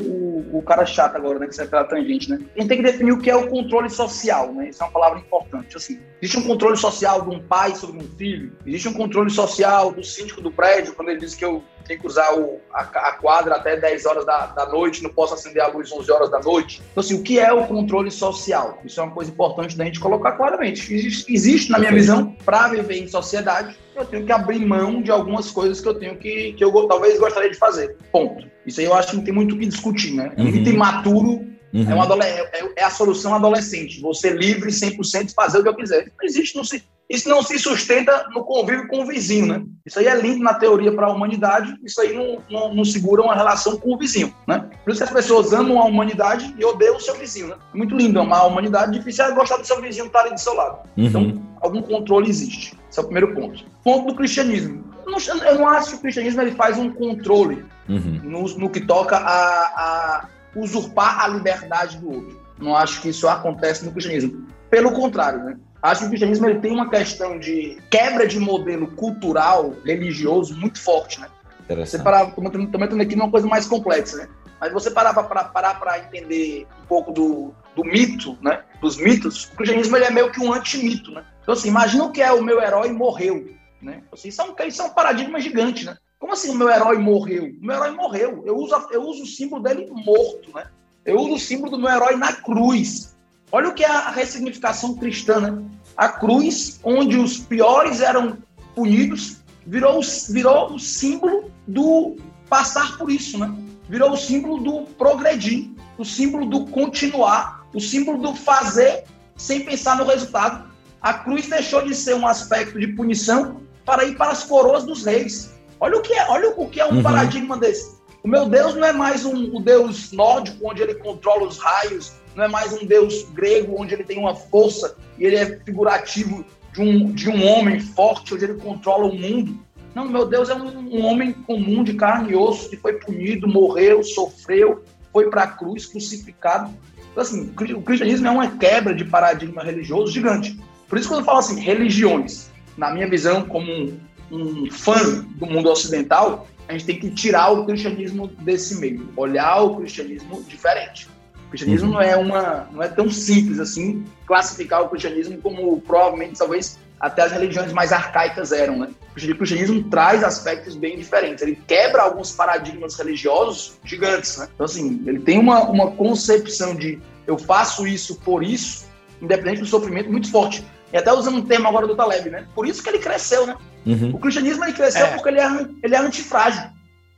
[0.52, 2.40] o, cara chato agora, né, que você é pela tangente, né?
[2.56, 4.70] A gente tem que definir o que é o controle social, né?
[4.70, 5.78] Isso é uma palavra importante.
[5.78, 9.92] Assim, existe um controle social de um pai sobre um filho, existe um controle social
[9.92, 13.12] do síndico do prédio, quando ele diz que eu tenho que usar o, a, a,
[13.14, 16.40] quadra até 10 horas da, da noite, não posso acender a luz 11 horas da
[16.40, 16.82] noite.
[16.92, 18.80] Então, assim, o que é o controle social?
[18.86, 20.94] Isso é uma coisa importante da gente colocar claramente.
[20.94, 25.12] Existe, existe na minha visão, para viver em sociedade, eu tenho que abrir mão de
[25.12, 27.97] algumas coisas que eu tenho que, que eu talvez gostaria de fazer.
[28.12, 28.45] Ponto.
[28.65, 30.32] Isso aí eu acho que não tem muito o que discutir, né?
[30.38, 30.45] Uhum.
[30.45, 31.89] Muito imaturo Uhum.
[31.89, 34.01] É, uma é, é, a solução adolescente.
[34.01, 36.12] Você livre 100% fazer o que eu quiser.
[36.19, 39.63] Não existe, não se, isso não se sustenta no convívio com o vizinho, né?
[39.86, 43.21] Isso aí é lindo na teoria para a humanidade, isso aí não, não, não, segura
[43.21, 44.69] uma relação com o vizinho, né?
[44.84, 47.56] Por isso que as pessoas amam a humanidade e odeiam o seu vizinho, né?
[47.73, 50.39] É muito lindo amar a humanidade, difícil é gostar do seu vizinho estar ali do
[50.39, 50.80] seu lado.
[50.97, 51.06] Uhum.
[51.06, 52.73] Então, algum controle existe.
[52.91, 53.63] Esse é o primeiro ponto.
[53.82, 54.84] Ponto do cristianismo.
[55.06, 58.19] Eu não, eu não acho que o cristianismo ele faz um controle uhum.
[58.21, 62.41] no, no, que toca a, a usurpar a liberdade do outro.
[62.60, 64.45] Não acho que isso acontece no cristianismo.
[64.69, 65.58] Pelo contrário, né?
[65.82, 70.80] Acho que o cristianismo ele tem uma questão de quebra de modelo cultural, religioso muito
[70.80, 71.27] forte, né?
[71.69, 74.27] Você parar, também entrando aqui numa coisa mais complexa, né?
[74.60, 78.62] Mas você parar para parar para entender um pouco do, do mito, né?
[78.80, 81.23] Dos mitos, o cristianismo ele é meio que um antimito, né?
[81.52, 84.04] Então assim, imagina o que é o meu herói morreu, né?
[84.10, 85.98] Assim, isso, é um, isso é um paradigma gigante, né?
[86.18, 87.44] Como assim o meu herói morreu?
[87.44, 88.42] O meu herói morreu.
[88.46, 90.68] Eu uso, eu uso o símbolo dele morto, né?
[91.04, 93.18] Eu uso o símbolo do meu herói na cruz.
[93.52, 95.62] Olha o que é a ressignificação cristã, né?
[95.98, 98.38] A cruz, onde os piores eram
[98.74, 102.16] punidos, virou, virou o símbolo do
[102.48, 103.54] passar por isso, né?
[103.90, 109.04] Virou o símbolo do progredir, o símbolo do continuar, o símbolo do fazer
[109.36, 110.70] sem pensar no resultado.
[111.02, 115.06] A cruz deixou de ser um aspecto de punição para ir para as coroas dos
[115.06, 115.52] reis.
[115.80, 117.04] Olha o que é, olha o que é um uhum.
[117.04, 118.00] paradigma desse.
[118.24, 122.14] O meu Deus não é mais um, um Deus nórdico, onde ele controla os raios,
[122.36, 126.46] não é mais um Deus grego, onde ele tem uma força e ele é figurativo
[126.72, 129.60] de um, de um homem forte, onde ele controla o mundo.
[129.96, 133.48] Não, meu Deus é um, um homem comum de carne e osso que foi punido,
[133.48, 136.72] morreu, sofreu, foi para a cruz, crucificado.
[137.12, 140.58] Então, assim, o cristianismo é uma quebra de paradigma religioso gigante.
[140.91, 143.97] Por isso, quando eu falo assim, religiões, na minha visão, como um,
[144.30, 149.62] um fã do mundo ocidental, a gente tem que tirar o cristianismo desse meio, olhar
[149.62, 151.08] o cristianismo diferente.
[151.45, 151.93] O cristianismo uhum.
[151.93, 157.21] não é uma, não é tão simples assim classificar o cristianismo como provavelmente talvez até
[157.21, 158.89] as religiões mais arcaicas eram, né?
[159.12, 161.41] O cristianismo traz aspectos bem diferentes.
[161.41, 164.49] Ele quebra alguns paradigmas religiosos gigantes, né?
[164.54, 169.67] Então assim, ele tem uma, uma concepção de eu faço isso por isso, independente do
[169.67, 170.65] sofrimento, muito forte.
[170.91, 172.47] E até usando um termo agora do Taleb, né?
[172.54, 173.56] Por isso que ele cresceu, né?
[173.86, 174.12] Uhum.
[174.13, 175.12] O cristianismo ele cresceu é.
[175.13, 175.47] porque ele é,
[175.84, 176.69] ele é antifrágil.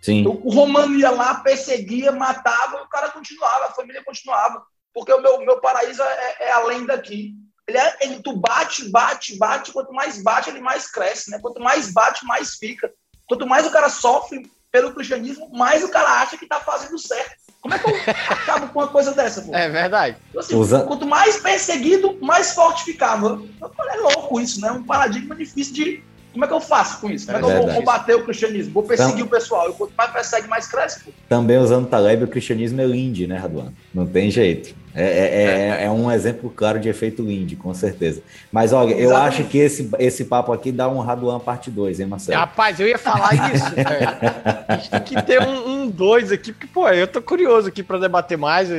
[0.02, 0.20] Sim.
[0.20, 4.62] Então, o romano ia lá, perseguia, matava, e o cara continuava, a família continuava.
[4.94, 7.34] Porque o meu, meu paraíso é, é além daqui.
[7.68, 11.40] Ele é, ele, tu bate, bate, bate, quanto mais bate, ele mais cresce, né?
[11.42, 12.92] Quanto mais bate, mais fica.
[13.28, 17.36] Quanto mais o cara sofre pelo cristianismo, mais o cara acha que tá fazendo certo.
[17.62, 17.96] Como é que eu
[18.28, 19.56] acabo com uma coisa dessa, pô?
[19.56, 20.18] É verdade.
[20.32, 20.82] Então, assim, Usa...
[20.82, 23.40] Quanto mais perseguido, mais forte ficava.
[23.62, 24.72] É louco isso, né?
[24.72, 26.04] Um paradigma difícil de.
[26.34, 27.28] Como é que eu faço com isso?
[27.28, 28.74] Como é, é que eu vou combater o cristianismo?
[28.74, 29.68] Vou perseguir então, o pessoal.
[29.68, 31.04] Eu, quanto mais persegue, mais cresce.
[31.04, 31.12] Pô.
[31.30, 33.72] Também usando Taleb, o cristianismo é linde, né, Raduan?
[33.94, 34.76] Não tem jeito.
[34.96, 38.22] É, é, é, é, um exemplo claro de efeito Lindy, com certeza.
[38.52, 42.06] Mas olha, eu acho que esse, esse papo aqui dá um Raduan parte 2, hein,
[42.06, 42.40] Marcelo?
[42.40, 44.66] Rapaz, eu ia falar isso, velho.
[44.68, 47.82] A gente tem que ter um 2 um, aqui, porque, pô, eu tô curioso aqui
[47.82, 48.70] para debater mais.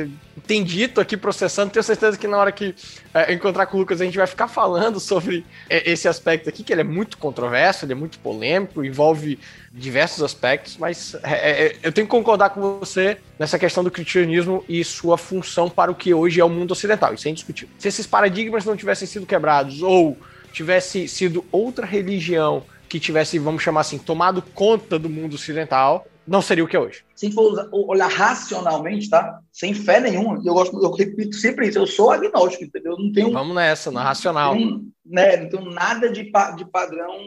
[0.47, 2.75] Tem dito aqui, processando, tenho certeza que na hora que
[3.13, 6.63] é, encontrar com o Lucas, a gente vai ficar falando sobre é, esse aspecto aqui,
[6.63, 9.39] que ele é muito controverso, ele é muito polêmico, envolve
[9.71, 14.63] diversos aspectos, mas é, é, eu tenho que concordar com você nessa questão do cristianismo
[14.69, 17.13] e sua função para o que hoje é o mundo ocidental.
[17.13, 17.73] Isso é indiscutível.
[17.77, 20.17] Se esses paradigmas não tivessem sido quebrados ou
[20.51, 26.41] tivesse sido outra religião que tivesse, vamos chamar assim, tomado conta do mundo ocidental, não
[26.41, 27.03] seria o que é hoje.
[27.15, 29.39] Se for olhar racionalmente, tá?
[29.51, 32.93] Sem fé nenhuma, eu gosto, eu repito sempre isso, eu sou agnóstico, entendeu?
[32.93, 33.31] Eu não tenho.
[33.31, 34.55] Vamos nessa, na racional.
[34.55, 37.17] Não, né, não tenho nada de, de padrão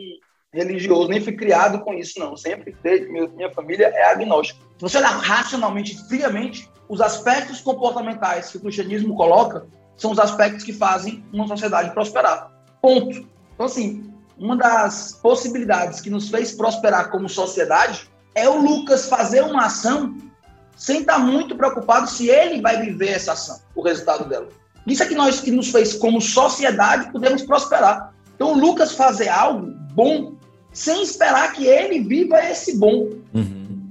[0.53, 2.37] religioso, nem fui criado com isso, não.
[2.37, 4.61] Sempre, desde minha família é agnóstica.
[4.77, 10.65] Se você olhar racionalmente, friamente, os aspectos comportamentais que o cristianismo coloca são os aspectos
[10.65, 12.51] que fazem uma sociedade prosperar.
[12.81, 13.29] Ponto.
[13.55, 19.43] Então, assim, uma das possibilidades que nos fez prosperar como sociedade é o Lucas fazer
[19.43, 20.17] uma ação
[20.77, 24.49] sem estar muito preocupado se ele vai viver essa ação, o resultado dela.
[24.87, 28.15] Isso é que nós que nos fez, como sociedade, podemos prosperar.
[28.37, 30.38] Então, o Lucas fazer algo bom
[30.79, 33.11] sem esperar que ele viva esse bom.
[33.35, 33.91] Uhum.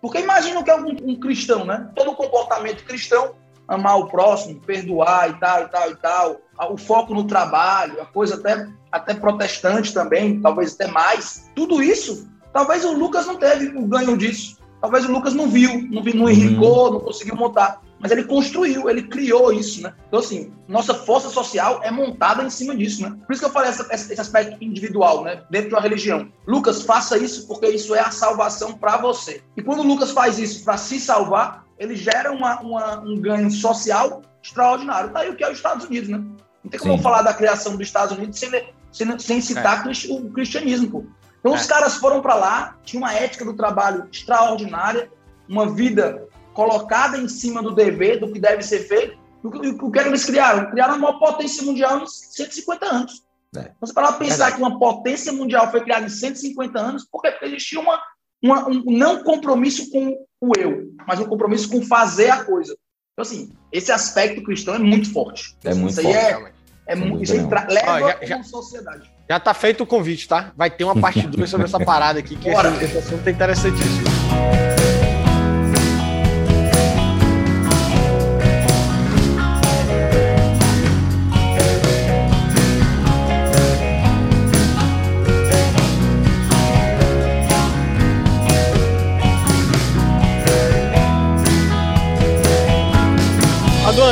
[0.00, 1.90] Porque imagina que é um, um cristão, né?
[1.96, 3.34] Todo comportamento cristão,
[3.66, 6.36] amar o próximo, perdoar e tal, e tal, e tal,
[6.70, 11.50] o foco no trabalho, a coisa até, até protestante também, talvez até mais.
[11.56, 14.58] Tudo isso, talvez o Lucas não teve o ganho disso.
[14.80, 16.30] Talvez o Lucas não viu, não, não uhum.
[16.30, 16.92] enricou, uhum.
[16.92, 19.92] não conseguiu montar mas ele construiu, ele criou isso, né?
[20.06, 23.16] Então, assim, nossa força social é montada em cima disso, né?
[23.26, 25.42] Por isso que eu falei essa, esse aspecto individual, né?
[25.50, 26.30] Dentro de uma religião.
[26.46, 29.42] Lucas, faça isso porque isso é a salvação para você.
[29.56, 33.50] E quando o Lucas faz isso para se salvar, ele gera uma, uma, um ganho
[33.50, 35.10] social extraordinário.
[35.10, 36.18] Tá aí o que é os Estados Unidos, né?
[36.62, 37.02] Não tem como Sim.
[37.02, 38.50] falar da criação dos Estados Unidos sem,
[38.92, 40.12] sem, sem citar é.
[40.12, 41.04] o cristianismo, pô.
[41.40, 41.56] Então, é.
[41.56, 45.10] os caras foram para lá, tinha uma ética do trabalho extraordinária,
[45.48, 46.27] uma vida
[46.58, 50.24] colocada em cima do dever, do que deve ser feito, o que, o que eles
[50.24, 50.68] criaram?
[50.72, 53.22] Criaram uma potência mundial em 150 anos.
[53.56, 53.70] É.
[53.80, 57.78] Você para pensar é que uma potência mundial foi criada em 150 anos, porque existia
[57.78, 58.00] uma,
[58.42, 62.76] uma, um não compromisso com o eu, mas um compromisso com fazer a coisa.
[63.12, 65.56] Então, assim, esse aspecto cristão é muito forte.
[65.62, 66.18] É muito isso forte.
[66.18, 66.52] É,
[66.88, 69.08] é muito, isso aí leva Ó, já, já, sociedade.
[69.30, 70.52] Já tá feito o convite, tá?
[70.56, 74.08] Vai ter uma parte 2 sobre essa parada aqui, que esse, esse assunto é interessantíssimo.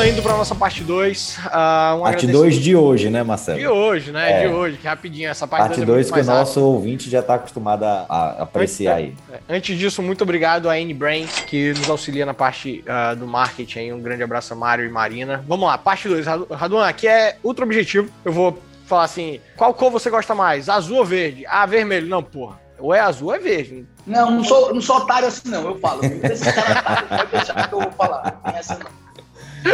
[0.05, 1.39] Indo para nossa parte 2.
[1.39, 3.59] Uh, um parte 2 de hoje, né, Marcelo?
[3.59, 4.45] De hoje, né?
[4.45, 4.49] É.
[4.49, 5.29] De hoje, que rapidinho.
[5.29, 6.75] Essa parte 2 Parte 2 é que o nosso rápido.
[6.75, 9.37] ouvinte já está acostumado a, a apreciar antes, aí.
[9.49, 13.79] É, antes disso, muito obrigado a N-Brain, que nos auxilia na parte uh, do marketing.
[13.79, 13.93] Aí.
[13.93, 15.45] Um grande abraço a Mário e Marina.
[15.47, 16.27] Vamos lá, parte 2.
[16.51, 18.09] Raduan, aqui é ultra objetivo.
[18.25, 20.69] Eu vou falar assim: qual cor você gosta mais?
[20.69, 21.45] Azul ou verde?
[21.47, 22.09] Ah, vermelho.
[22.09, 22.59] Não, porra.
[22.79, 23.87] Ou é azul ou é verde.
[24.07, 25.65] Não, não sou, não sou otário assim, não.
[25.65, 26.03] Eu falo.
[26.05, 28.41] Esse cara otário, pode deixar que eu vou falar.
[28.45, 29.06] Não é assim, não.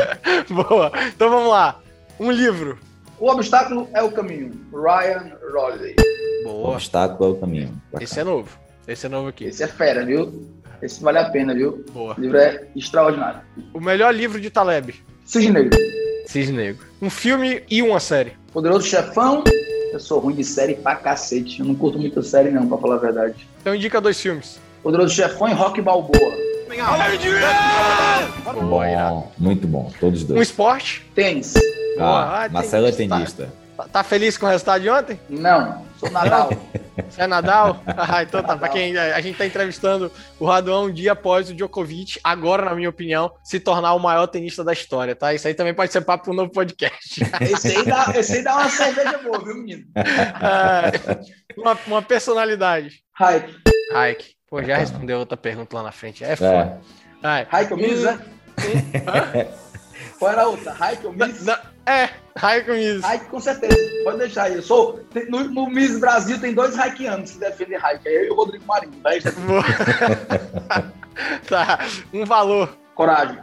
[0.49, 0.93] Boa.
[1.09, 1.81] Então vamos lá.
[2.19, 2.79] Um livro.
[3.19, 4.53] O obstáculo é o caminho.
[4.73, 5.95] Ryan Holiday.
[6.45, 6.71] Boa.
[6.71, 7.69] O obstáculo é o caminho.
[7.87, 8.05] Bacana.
[8.05, 8.49] Esse é novo.
[8.87, 9.45] Esse é novo aqui.
[9.45, 10.49] Esse é fera, viu?
[10.83, 11.85] Esse vale a pena, viu?
[11.93, 12.15] Boa.
[12.19, 13.41] O livro é extraordinário.
[13.73, 14.95] O melhor livro de Taleb.
[15.25, 15.79] Cisne Negro.
[16.27, 16.85] Cisne Negro.
[17.01, 18.33] Um filme e uma série.
[18.53, 19.45] Poderoso Chefão.
[19.93, 21.61] Eu sou ruim de série pra cacete.
[21.61, 23.47] Eu não curto muita série, não, pra falar a verdade.
[23.61, 24.59] Então indica dois filmes.
[24.83, 26.33] Poderoso Chefão e Rock Balboa.
[28.55, 30.39] Bom, muito bom, todos dois.
[30.39, 31.05] Um esporte?
[31.15, 31.55] Tênis.
[31.99, 33.53] Ah, ah Marcelo é tenista.
[33.77, 35.21] Tá, tá, feliz com o resultado de ontem?
[35.29, 36.51] Não, sou Nadal.
[37.09, 37.83] Você é Nadal?
[37.97, 38.57] Ah, então tá.
[38.57, 42.75] Pra quem a gente tá entrevistando o Raduan um dia após o Djokovic, agora, na
[42.75, 45.33] minha opinião, se tornar o maior tenista da história, tá?
[45.33, 47.23] Isso aí também pode ser papo para um novo podcast.
[47.41, 49.85] Esse aí dá, esse aí dá uma cerveja boa, viu, menino?
[49.95, 50.91] Ah,
[51.57, 53.03] uma, uma personalidade.
[53.15, 53.55] Hype.
[53.93, 54.42] Hype.
[54.53, 56.23] Pô, já respondeu outra pergunta lá na frente.
[56.23, 56.79] É foda.
[57.23, 57.47] É.
[57.49, 58.21] Raikkonen, Mises, né?
[60.19, 60.73] Qual era a outra?
[60.75, 61.49] Raikkonen, Mises?
[61.87, 63.01] É, Raikkonen, Mises.
[63.03, 64.05] Raikkonen, com certeza.
[64.05, 64.57] Pode deixar aí.
[64.57, 65.01] Eu sou...
[65.31, 68.15] No, no Miss Brasil tem dois Raikianos que defendem Raikkonen.
[68.15, 68.93] Eu e o Rodrigo Marinho.
[69.03, 69.11] Tá?
[71.49, 71.79] tá.
[72.13, 72.77] Um valor.
[72.95, 73.39] Coragem.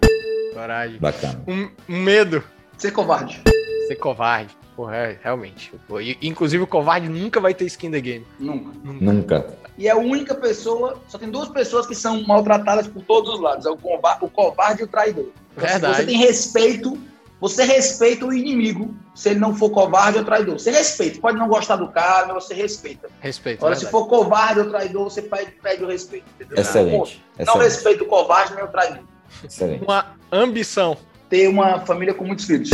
[0.53, 0.99] Coragem.
[0.99, 1.41] Bacana.
[1.47, 2.43] Um, um medo.
[2.77, 3.41] Ser covarde.
[3.87, 4.55] Ser covarde.
[4.75, 5.73] Porra, é, realmente.
[5.87, 8.27] Pô, inclusive o covarde nunca vai ter skin the game.
[8.39, 8.71] Nunca.
[8.83, 9.05] Nunca.
[9.39, 13.35] nunca e é a única pessoa, só tem duas pessoas que são maltratadas por todos
[13.35, 15.29] os lados, é o covarde, o covarde e o traidor.
[15.53, 15.95] Então, Verdade.
[15.95, 16.97] Você tem respeito,
[17.39, 20.59] você respeita o inimigo, se ele não for covarde ou traidor.
[20.59, 23.07] Você respeita, pode não gostar do cara, mas você respeita.
[23.21, 23.59] Respeito.
[23.59, 23.85] Agora, verdade.
[23.85, 26.25] se for covarde ou traidor, você pede, pede o respeito.
[26.35, 26.61] Entendeu?
[26.61, 27.23] Excelente.
[27.37, 29.03] Não, não respeita o covarde nem o traidor.
[29.41, 29.85] Excelente.
[29.85, 30.97] Uma ambição.
[31.29, 32.69] Ter uma família com muitos filhos.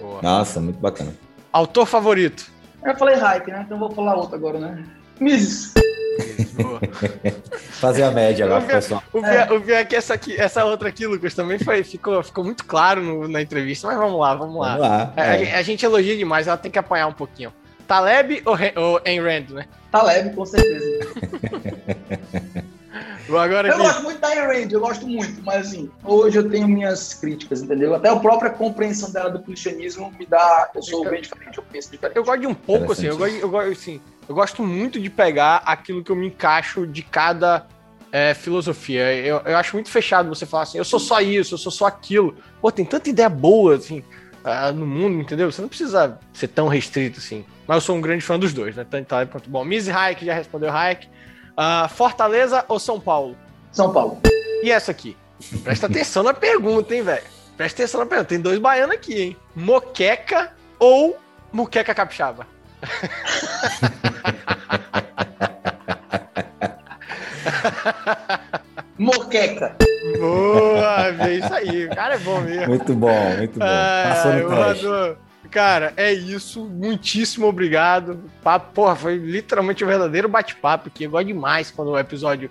[0.00, 0.22] Boa.
[0.22, 1.16] Nossa, muito bacana.
[1.52, 2.48] Autor favorito?
[2.84, 3.64] Eu falei Hayek, né?
[3.66, 4.84] Então vou falar outro agora, né?
[5.18, 5.72] Mises.
[7.80, 9.02] Fazer a média agora, pessoal.
[9.12, 9.52] O pior, é.
[9.52, 12.64] o pior é que essa, aqui, essa outra aqui, Lucas, também foi, ficou, ficou muito
[12.64, 14.76] claro no, na entrevista, mas vamos lá, vamos lá.
[14.76, 15.54] Vamos lá é.
[15.54, 17.52] a, a, gente elogia demais, ela tem que apanhar um pouquinho.
[17.86, 19.66] Taleb ou, ou Ayn Rand, né?
[19.90, 21.06] Taleb, com certeza.
[23.28, 27.14] Agora eu gosto muito da Ayn eu gosto muito, mas assim, hoje eu tenho minhas
[27.14, 27.94] críticas, entendeu?
[27.94, 30.70] Até a própria compreensão dela do cristianismo me dá.
[30.74, 32.16] Eu sou bem diferente, eu penso diferente.
[32.16, 35.08] Eu gosto de um pouco, assim, eu gosto, eu gosto assim, eu gosto muito de
[35.08, 37.66] pegar aquilo que eu me encaixo de cada
[38.12, 39.14] é, filosofia.
[39.14, 41.86] Eu, eu acho muito fechado você falar assim, eu sou só isso, eu sou só
[41.86, 42.36] aquilo.
[42.60, 44.04] Pô, tem tanta ideia boa, assim,
[44.44, 45.50] uh, no mundo, entendeu?
[45.50, 47.44] Você não precisa ser tão restrito assim.
[47.66, 48.86] Mas eu sou um grande fã dos dois, né?
[48.88, 49.64] Tanto Taleb quanto bom.
[49.64, 51.08] Miss Hayek já respondeu Hayek.
[51.56, 53.36] Uh, Fortaleza ou São Paulo?
[53.70, 54.20] São Paulo.
[54.62, 55.16] E essa aqui?
[55.62, 57.24] Presta atenção na pergunta, hein, velho?
[57.56, 58.28] Presta atenção na pergunta.
[58.28, 59.36] Tem dois baianos aqui, hein?
[59.54, 61.16] Moqueca ou
[61.52, 62.46] muqueca capixaba?
[68.98, 69.76] Moqueca.
[70.18, 71.86] Boa, é isso aí.
[71.86, 72.68] O cara é bom mesmo.
[72.68, 73.66] Muito bom, muito bom.
[73.66, 74.86] Passou no teste.
[75.54, 76.64] Cara, é isso.
[76.64, 78.28] Muitíssimo obrigado.
[78.42, 81.04] Papo, porra, foi literalmente um verdadeiro bate-papo aqui.
[81.04, 82.50] Eu gosto demais quando o episódio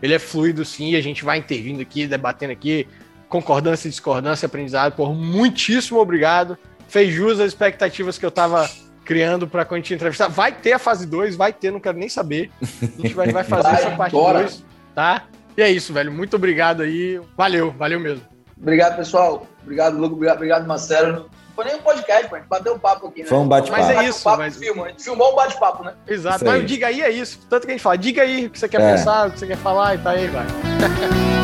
[0.00, 2.86] ele é fluido, sim, e a gente vai intervindo aqui, debatendo aqui,
[3.28, 4.94] concordância, discordância, aprendizado.
[4.94, 6.56] Por muitíssimo obrigado.
[6.86, 8.70] Fez jus às expectativas que eu tava
[9.04, 10.28] criando para quando a gente entrevistar.
[10.28, 12.52] Vai ter a fase 2, vai ter, não quero nem saber.
[12.62, 15.24] A gente vai, vai fazer vai, essa parte 2, tá?
[15.56, 16.12] E é isso, velho.
[16.12, 17.20] Muito obrigado aí.
[17.36, 18.22] Valeu, valeu mesmo.
[18.56, 19.44] Obrigado, pessoal.
[19.64, 20.14] Obrigado, Lugo.
[20.14, 23.28] Obrigado, obrigado Marcelo foi nem um podcast, gente bateu um papo aqui, né?
[23.28, 23.82] Foi um bate-papo.
[23.82, 24.28] Mas é isso.
[24.28, 24.56] Um mas...
[24.56, 24.86] filma.
[24.86, 25.94] A gente filmou um bate-papo, né?
[26.06, 26.44] Exato.
[26.44, 27.40] Mas diga aí é isso.
[27.48, 28.92] Tanto que a gente fala, diga aí o que você quer é.
[28.92, 30.46] pensar, o que você quer falar e tá aí, vai.